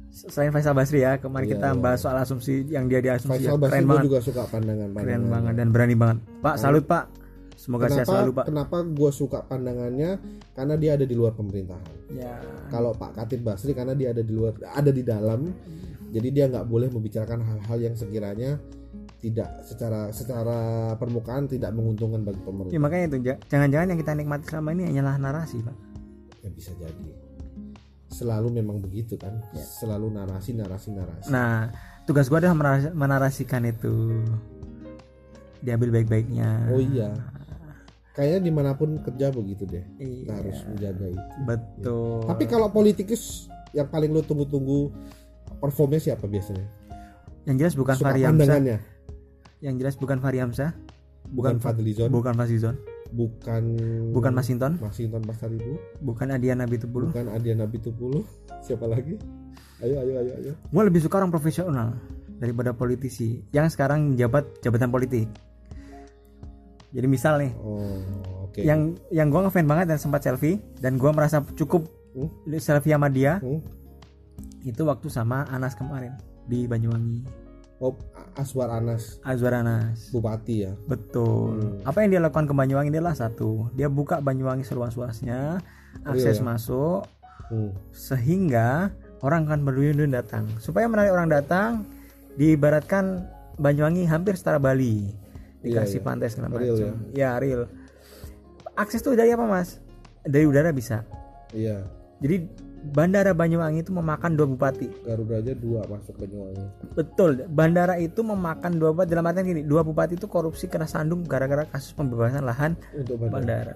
[0.09, 1.78] selain Faisal Basri ya kemarin Iya, kita iya.
[1.78, 4.89] bahas soal asumsi yang dia di asumsi Faisal ya, Basri keren banget juga suka pandangan
[4.89, 5.30] keren pandangan.
[5.30, 7.03] banget dan berani banget Pak salut Pak
[7.58, 10.12] semoga sehat Kenapa selalu Pak kenapa gue suka pandangannya
[10.53, 12.14] karena dia ada di luar pemerintahan.
[12.14, 12.38] ya
[12.68, 15.49] Kalau Pak Katib Basri karena dia ada di luar ada di dalam,
[16.08, 18.62] jadi dia nggak boleh membicarakan hal-hal yang sekiranya
[19.18, 20.60] tidak secara secara
[20.93, 22.78] permukaan tidak menguntungkan bagi ya pemerintah.
[22.78, 25.76] makanya itu ja- jangan-jangan yang kita nikmati selama ini hanyalah narasi Pak
[26.39, 27.10] Ya bisa jadi.
[28.08, 29.41] Selalu memang begitu kan.
[29.51, 29.60] Ya.
[29.60, 31.28] Selalu narasi narasi narasi.
[31.28, 34.22] nah tugas gua adalah menaras- menarasikan itu
[35.60, 37.12] diambil baik-baiknya Oh iya.
[38.18, 39.86] Kayaknya di mana pun kerja begitu deh.
[39.95, 41.22] Iya, Kita harus menjaga itu.
[41.45, 44.89] betul Tapi kalau politikus yang paling lu tunggu-tunggu
[45.55, 46.65] performnya siapa biasanya?
[47.45, 48.59] yang jelas bukan Fahri Hamzah
[49.61, 50.76] yang jelas bukan Fahri Hamzah
[51.28, 52.76] Bukan bukan Fadlizon, bukan Fazizon
[53.09, 53.63] bukan
[54.11, 58.24] bukan Masinton Masinton Pasaribu, bukan Adiana Bitupulu bukan Adiana Bitupulu.
[58.59, 59.15] Siapa lagi?
[59.80, 60.53] Ayo ayo ayo ayo.
[60.57, 61.95] gue lebih suka orang profesional
[62.36, 65.28] daripada politisi yang sekarang jabat jabatan politik
[66.89, 67.99] jadi misal nih Oh,
[68.43, 68.59] oke.
[68.59, 72.29] yang yang gue ngefan banget dan sempat selfie dan gue merasa cukup Hmm?
[72.55, 73.61] selfie sama dia Hmm?
[74.63, 77.45] itu waktu sama Anas kemarin di Banyuwangi
[77.77, 77.93] Oh,
[78.33, 80.73] Aswar Anas, Azwar Anas bupati ya.
[80.88, 81.85] betul Hmm.
[81.85, 85.61] apa yang dia lakukan ke Banyuwangi adalah satu dia buka Banyuwangi seluas-luasnya
[86.03, 86.45] akses ya?
[86.47, 87.05] masuk
[87.47, 87.71] Hmm.
[87.91, 91.85] sehingga orang akan berduyun-duyun datang supaya menarik orang datang
[92.35, 95.13] diibaratkan Banyuwangi hampir setara Bali
[95.60, 96.05] dikasih Iya, iya.
[96.05, 97.62] pantai segala Real macam ya real
[98.74, 99.82] akses tuh dari apa mas
[100.22, 101.01] dari udara bisa
[101.49, 101.82] Iya.
[102.18, 102.45] jadi
[102.88, 106.66] bandara Banyuwangi itu memakan dua bupati Garuda aja dua masuk Banyuwangi.
[106.93, 111.22] betul bandara itu memakan dua bupati dalam artian gini dua bupati itu korupsi kena sandung
[111.22, 113.74] gara-gara kasus pembebasan lahan Untuk bandara.
[113.74, 113.76] bandara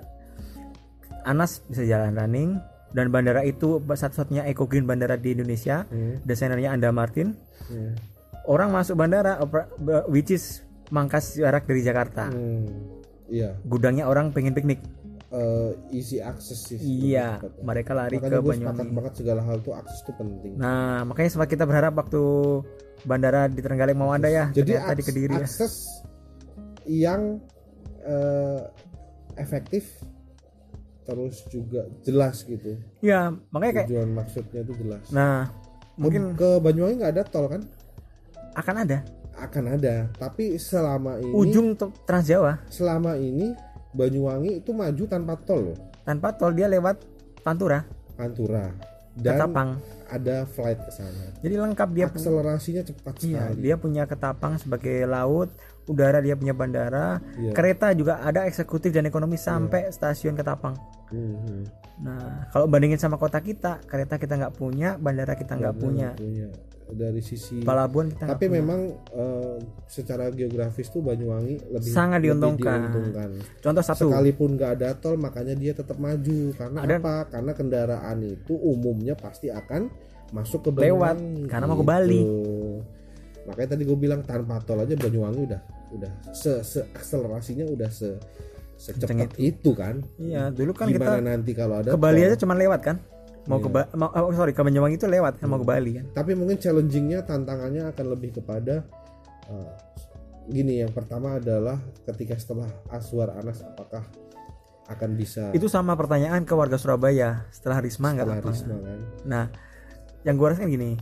[1.24, 2.58] Anas bisa jalan running
[2.92, 6.20] dan bandara itu satu-satunya eco green bandara di Indonesia Hmm.
[6.22, 7.94] desainernya Anda Martin Hmm.
[8.46, 9.38] orang masuk bandara
[10.08, 12.68] which is mangkas jarak dari Jakarta Hmm.
[13.26, 13.56] Iya.
[13.64, 14.80] gudangnya orang pengen piknik
[15.32, 16.76] Eh, easy access sih.
[16.76, 20.60] iya mereka lari Makanya ke Banyuwangi banget segala hal tuh akses tuh penting.
[20.60, 22.20] nah makanya sempat kita berharap waktu
[23.02, 26.04] bandara di Trenggalek mau ada ya Jadi ternyata di Kediri ya akses
[26.84, 27.40] yang
[28.04, 28.62] eh,
[29.38, 30.04] efektif
[31.02, 32.76] terus juga jelas gitu.
[33.00, 35.04] ya makanya kayak Tujuan maksudnya itu jelas.
[35.10, 35.48] nah
[35.96, 37.64] mungkin ke Banyuwangi nggak ada tol kan?
[38.52, 39.00] akan ada
[39.42, 41.74] Akan ada, tapi selama ini ujung
[42.06, 43.58] Trans Jawa selama ini
[43.92, 47.02] Banyuwangi itu maju tanpa tol loh, tanpa tol dia lewat
[47.42, 47.84] Pantura
[48.14, 48.70] Pantura.
[49.12, 49.70] Dan Ketapang
[50.08, 51.36] ada flight ke sana.
[51.40, 53.60] jadi lengkap dia Akselerasinya cepat iya sekali.
[53.60, 55.52] dia punya Ketapang sebagai laut
[55.84, 57.52] udara dia punya bandara Iya.
[57.52, 60.80] kereta juga ada eksekutif dan ekonomi sampai stasiun Ketapang
[61.10, 61.60] Mhm.
[62.00, 66.48] nah kalau bandingin sama kota kita kereta kita nggak punya bandara kita nggak punya punya
[66.92, 68.80] dari sisi pelabuhan kita tapi memang
[69.12, 72.80] eh, secara geografis tuh Banyuwangi lebih Sangat lebih diuntungkan.
[72.86, 73.30] diuntungkan.
[73.60, 74.08] contoh satu.
[74.08, 76.52] Sekalipun nggak ada tol makanya dia tetap maju.
[76.54, 77.16] Karena Ada- apa?
[77.28, 79.88] Karena kendaraan itu umumnya pasti akan
[80.32, 82.22] masuk ke Lewat, Banyuwangi, karena mau ke Bali.
[83.42, 85.62] makanya tadi gue bilang tanpa tol aja Banyuwangi udah
[85.92, 88.16] udah se, se akselerasinya udah se
[88.78, 89.76] secepat itu.
[89.76, 90.02] kan.
[90.18, 92.96] Iya dulu kan gimana kita nanti kalau ada ke Bali aja cuman lewat kan
[93.50, 96.06] mau ke Ba- mau, oh, sorry ke Banyuwangi itu lewat kan mau ke Bali kan?
[96.14, 98.86] Tapi mungkin challengingnya tantangannya akan lebih kepada
[99.50, 99.72] uh,
[100.50, 104.06] gini yang pertama adalah ketika setelah Aswar Anas apakah
[104.92, 109.00] akan bisa itu sama pertanyaan ke warga Surabaya setelah Risma nggak apa Risma kan?
[109.24, 109.46] Nah,
[110.28, 111.00] yang gue rasain gini,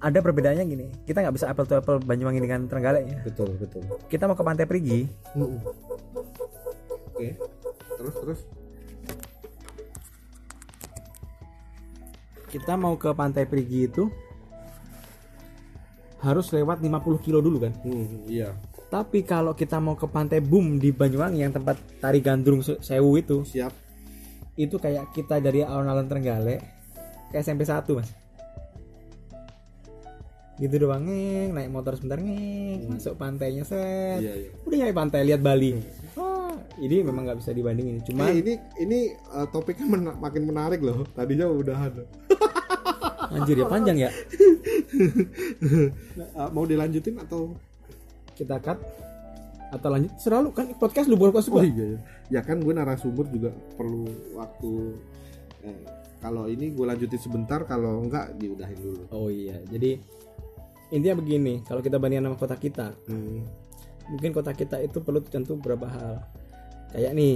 [0.00, 0.86] ada perbedaannya gini.
[1.04, 3.18] Kita nggak bisa apple to apple Banyuwangi dengan Trenggalek ya.
[3.22, 3.84] betul betul.
[4.08, 5.04] Kita mau ke Pantai Perigi,
[5.36, 5.60] Mm-mm.
[7.14, 7.28] oke
[7.94, 8.40] terus terus
[12.54, 14.06] kita mau ke Pantai Perigi itu
[16.20, 17.72] harus lewat 50 kilo dulu kan.
[17.82, 18.54] Hmm, iya.
[18.86, 23.18] Tapi kalau kita mau ke Pantai Bum di Banyuwangi yang tempat tari gandrung Se- sewu
[23.18, 23.74] itu, siap.
[24.54, 26.62] itu kayak kita dari alun-alun Trenggalek
[27.28, 28.08] ke SMP 1 mas.
[30.54, 34.22] Gitu doang ngeng, naik motor sebentar ngeng, masuk pantainya set.
[34.22, 34.50] iya iya.
[34.62, 35.74] Udah nyampe pantai lihat Bali.
[36.14, 38.98] Wah, ini memang nggak bisa dibandingin cuma Eh, ini ini
[39.34, 41.02] uh, topiknya mena- makin menarik loh.
[41.10, 42.02] Tadinya udah ada
[43.32, 44.10] anjir ya panjang ya.
[46.34, 47.54] Uh, mau dilanjutin atau?
[48.34, 48.78] Kita cut
[49.70, 50.12] atau lanjut?
[50.18, 51.98] Selalu kan podcast lu buat oh suka iya.
[51.98, 51.98] Ya
[52.32, 54.06] ya kan gue narasumber juga perlu
[54.38, 54.72] waktu
[55.66, 55.82] eh,
[56.22, 59.02] kalau ini gue lanjutin sebentar kalau enggak diudahin dulu.
[59.14, 59.58] Oh iya.
[59.70, 59.98] Jadi
[60.94, 63.42] intinya begini kalau kita bandingkan sama kota kita Hmm.
[64.04, 66.14] mungkin kota kita itu perlu tentu beberapa hal.
[66.94, 67.34] Kayak nih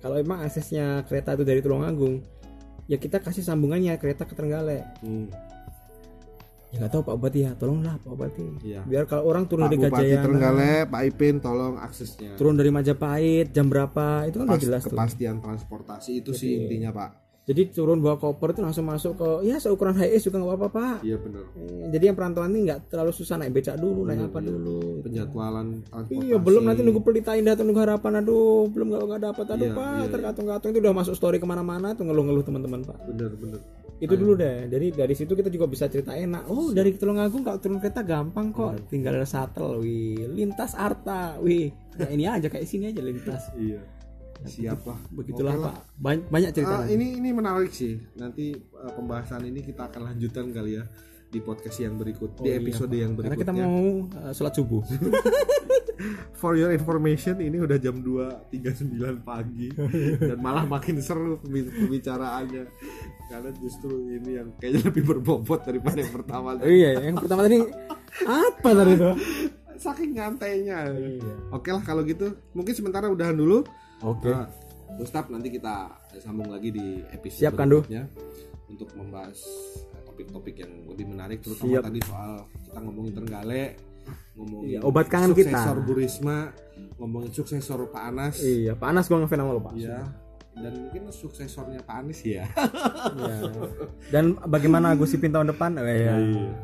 [0.00, 2.20] kalau emang aksesnya kereta itu dari Tulungagung
[2.86, 5.32] ya kita kasih sambungannya kereta ke Trenggalek Hmm.
[6.68, 8.82] ya nggak tahu Pak Bupati ya tolonglah Pak Bupati Iya.
[8.82, 12.30] biar kalau orang turun Pak dari Bupati Gajayana Trenggalek, Pak Ipin tolong aksesnya.
[12.34, 16.60] turun dari Majapahit jam berapa itu kan udah Pas- jelas tuh kepastian transportasi itu sih
[16.60, 17.10] intinya Pak.
[17.44, 20.96] Jadi turun bawa koper itu langsung masuk ke ya seukuran HS juga nggak apa-apa pak.
[21.04, 21.44] Iya benar.
[21.60, 25.04] Eh, jadi yang perantauan ini nggak terlalu susah naik becak dulu naik apa dulu.
[25.04, 26.24] Penjadwalan transportasi.
[26.24, 29.66] iya belum nanti nunggu pelita indah atau nunggu harapan aduh belum nggak nggak dapat aduh
[29.68, 32.96] Iya, pak iya, terkatung-katung itu udah masuk story ke mana-mana tuh ngeluh-ngeluh teman-teman pak.
[33.12, 33.60] Bener bener.
[34.00, 34.64] itu dulu deh.
[34.68, 36.48] Jadi dari situ kita juga bisa cerita enak.
[36.48, 38.88] Oh dari Tulungagung kalau turun kereta gampang kok.
[38.88, 40.32] Tinggal ada shuttle wih.
[40.32, 41.70] Lintas arta wih.
[42.00, 43.52] Ya ini aja kayak sini aja lintas.
[43.54, 43.80] Iya.
[44.44, 44.98] Siap lah.
[45.08, 45.72] begitulah Oke lah.
[45.72, 47.96] pak Ban- banyak cerita Ah, ini ini menarik sih.
[48.14, 50.84] Nanti uh, pembahasan ini kita akan lanjutkan kali ya
[51.26, 53.66] di podcast yang berikut, di iya, episode yang karena kita berikutnya.
[53.66, 54.86] mau uh, sholat subuh
[56.34, 58.90] For your information, ini udah jam 2.39
[59.20, 59.70] pagi
[60.28, 62.66] dan malah makin seru pembi- pembicaraannya
[63.24, 66.58] karena justru ini yang kayaknya lebih berbobot daripada yang pertama.
[66.58, 67.62] Oh iya, yang pertama tadi
[68.26, 69.10] apa tadi itu?
[69.74, 70.78] Saking ngantainya.
[71.50, 73.62] Oke lah kalau gitu, mungkin sementara udahan dulu.
[74.04, 74.28] Oke.
[74.28, 74.48] Nah,
[74.94, 77.82] Gustaf nanti kita sambung lagi di episode Siap, Kandu.
[77.82, 78.04] berikutnya
[78.66, 79.38] untuk membahas
[79.90, 81.82] eh, topik-topik yang lebih menarik terutama Siap.
[81.82, 82.32] tadi soal
[82.62, 83.70] kita ngomongin Trenggalek,
[84.34, 85.50] ngomongin Iya, obat kangen kita.
[85.50, 86.38] suksesor Bu Risma,
[86.96, 88.36] ngomongin suksesor Pak Anas.
[88.38, 89.72] Iya, panas gua ngefans sama lo, Pak.
[89.74, 89.98] Iya.
[90.54, 92.46] Dan mungkin suksesornya Pak Anies ya.
[93.10, 93.50] Iya.
[94.06, 95.74] Dan bagaimana Gus Ipin tahun depan?
[95.74, 96.14] Oh, iya.
[96.14, 96.54] Iya.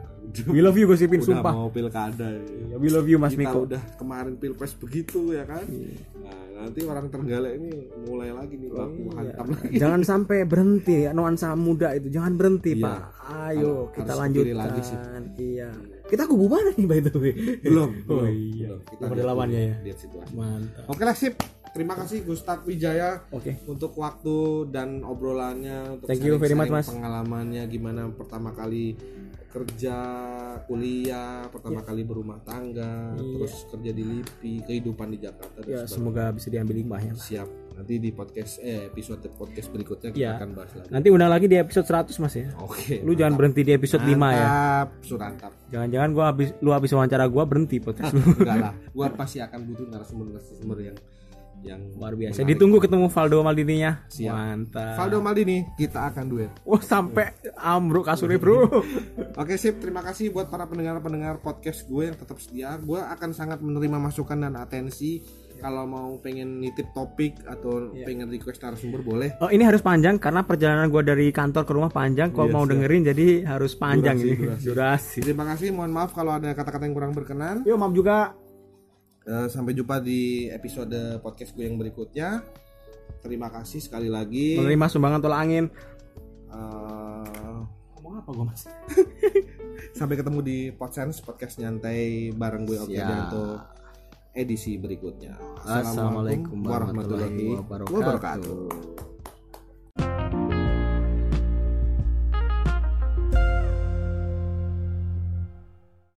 [0.47, 1.51] We love you Gus Ipin, Udah sumpah.
[1.51, 2.30] mau pilkada.
[2.30, 3.66] Iya, We love you Mas Kita Miko.
[3.66, 5.66] udah kemarin pilpres begitu ya kan.
[5.66, 5.91] Iya.
[6.22, 7.70] Nah, nanti orang Trenggalek ini
[8.02, 9.12] mulai lagi nih baku Iya.
[9.16, 9.74] hantam lagi.
[9.74, 12.08] Jangan sampai berhenti nuansa muda itu.
[12.08, 12.84] Jangan berhenti, Iya.
[12.84, 13.00] Pak.
[13.46, 14.56] Ayo kita lanjutkan.
[14.56, 14.98] lagi sih.
[15.38, 15.70] Iya.
[16.04, 17.32] Kita kubu mana nih by the way?
[17.61, 18.66] belum Oh belum, iya.
[18.68, 18.80] belum.
[18.84, 19.76] kita Belum ada lihat lawannya dulu, ya.
[19.80, 20.84] lihat situasi Mantap.
[20.86, 21.34] oke lah sip
[21.70, 23.62] terima kasih Gustaf Wijaya Oke.
[23.64, 24.36] untuk waktu
[24.68, 26.86] dan obrolannya untuk Thank you very much, Mas.
[26.86, 28.94] pengalamannya gimana pertama kali
[29.46, 29.96] kerja
[30.64, 33.34] kuliah pertama kali berumah tangga Iya.
[33.34, 37.14] terus kerja di LIPI kehidupan di Jakarta dan Ya, semoga bisa diambil hikmahnya.
[37.14, 40.36] Siap nanti di podcast eh episode podcast berikutnya kita Iya.
[40.36, 42.46] akan bahas lagi Nanti undang lagi di episode 100 Mas ya.
[42.58, 44.14] oke Lu jangan berhenti di episode 5 ya.
[44.14, 48.22] Mantap, surantap Jangan-jangan gua habis lu habis wawancara gua berhenti podcast lu.
[48.22, 50.96] enggak lah gua pasti akan butuh narasumber-narasumber yang
[51.62, 52.38] yang Luar biasa.
[52.38, 52.50] menarik.
[52.50, 53.92] Ditunggu ketemu Valdo Maldininya.
[54.06, 54.32] Siap.
[54.32, 54.94] Mantap.
[54.96, 58.84] Valdo Maldini kita akan duet Wah, sampai ambruk kasurnya, Bro.
[59.40, 62.76] Oke sip, terima kasih buat para pendengar-pendengar podcast gue yang tetap setia.
[62.76, 65.20] Gue akan sangat menerima masukan dan atensi.
[65.56, 68.08] Kalau mau pengen nitip topik atau Iya.
[68.08, 69.36] pengen request narasumber boleh.
[69.38, 72.32] Oh, ini harus panjang karena perjalanan gua dari kantor ke rumah panjang.
[72.32, 72.72] Kalau Iya, mau siap.
[72.72, 74.40] dengerin jadi harus panjang Durasi, ini.
[74.40, 74.64] durasi.
[74.72, 75.18] Durasi.
[75.20, 77.61] Terima kasih, mohon maaf kalau ada kata-kata yang kurang berkenan.
[77.62, 78.32] Yo, maaf juga.
[79.20, 82.40] Eh, sampai jumpa di episode podcast gue yang berikutnya
[83.20, 85.68] terima kasih sekali lagi Menerima sumbangan tolak angin.
[88.00, 88.64] Ngomong apa gue mas?
[89.98, 92.88] sampai ketemu di Podsense podcast nyantai bareng gue Siap.
[92.88, 93.44] Adianto
[94.32, 95.36] edisi berikutnya
[95.68, 97.92] Assalamualaikum warahmatullahi wabarakatuh.
[97.92, 99.19] wabarakatuh.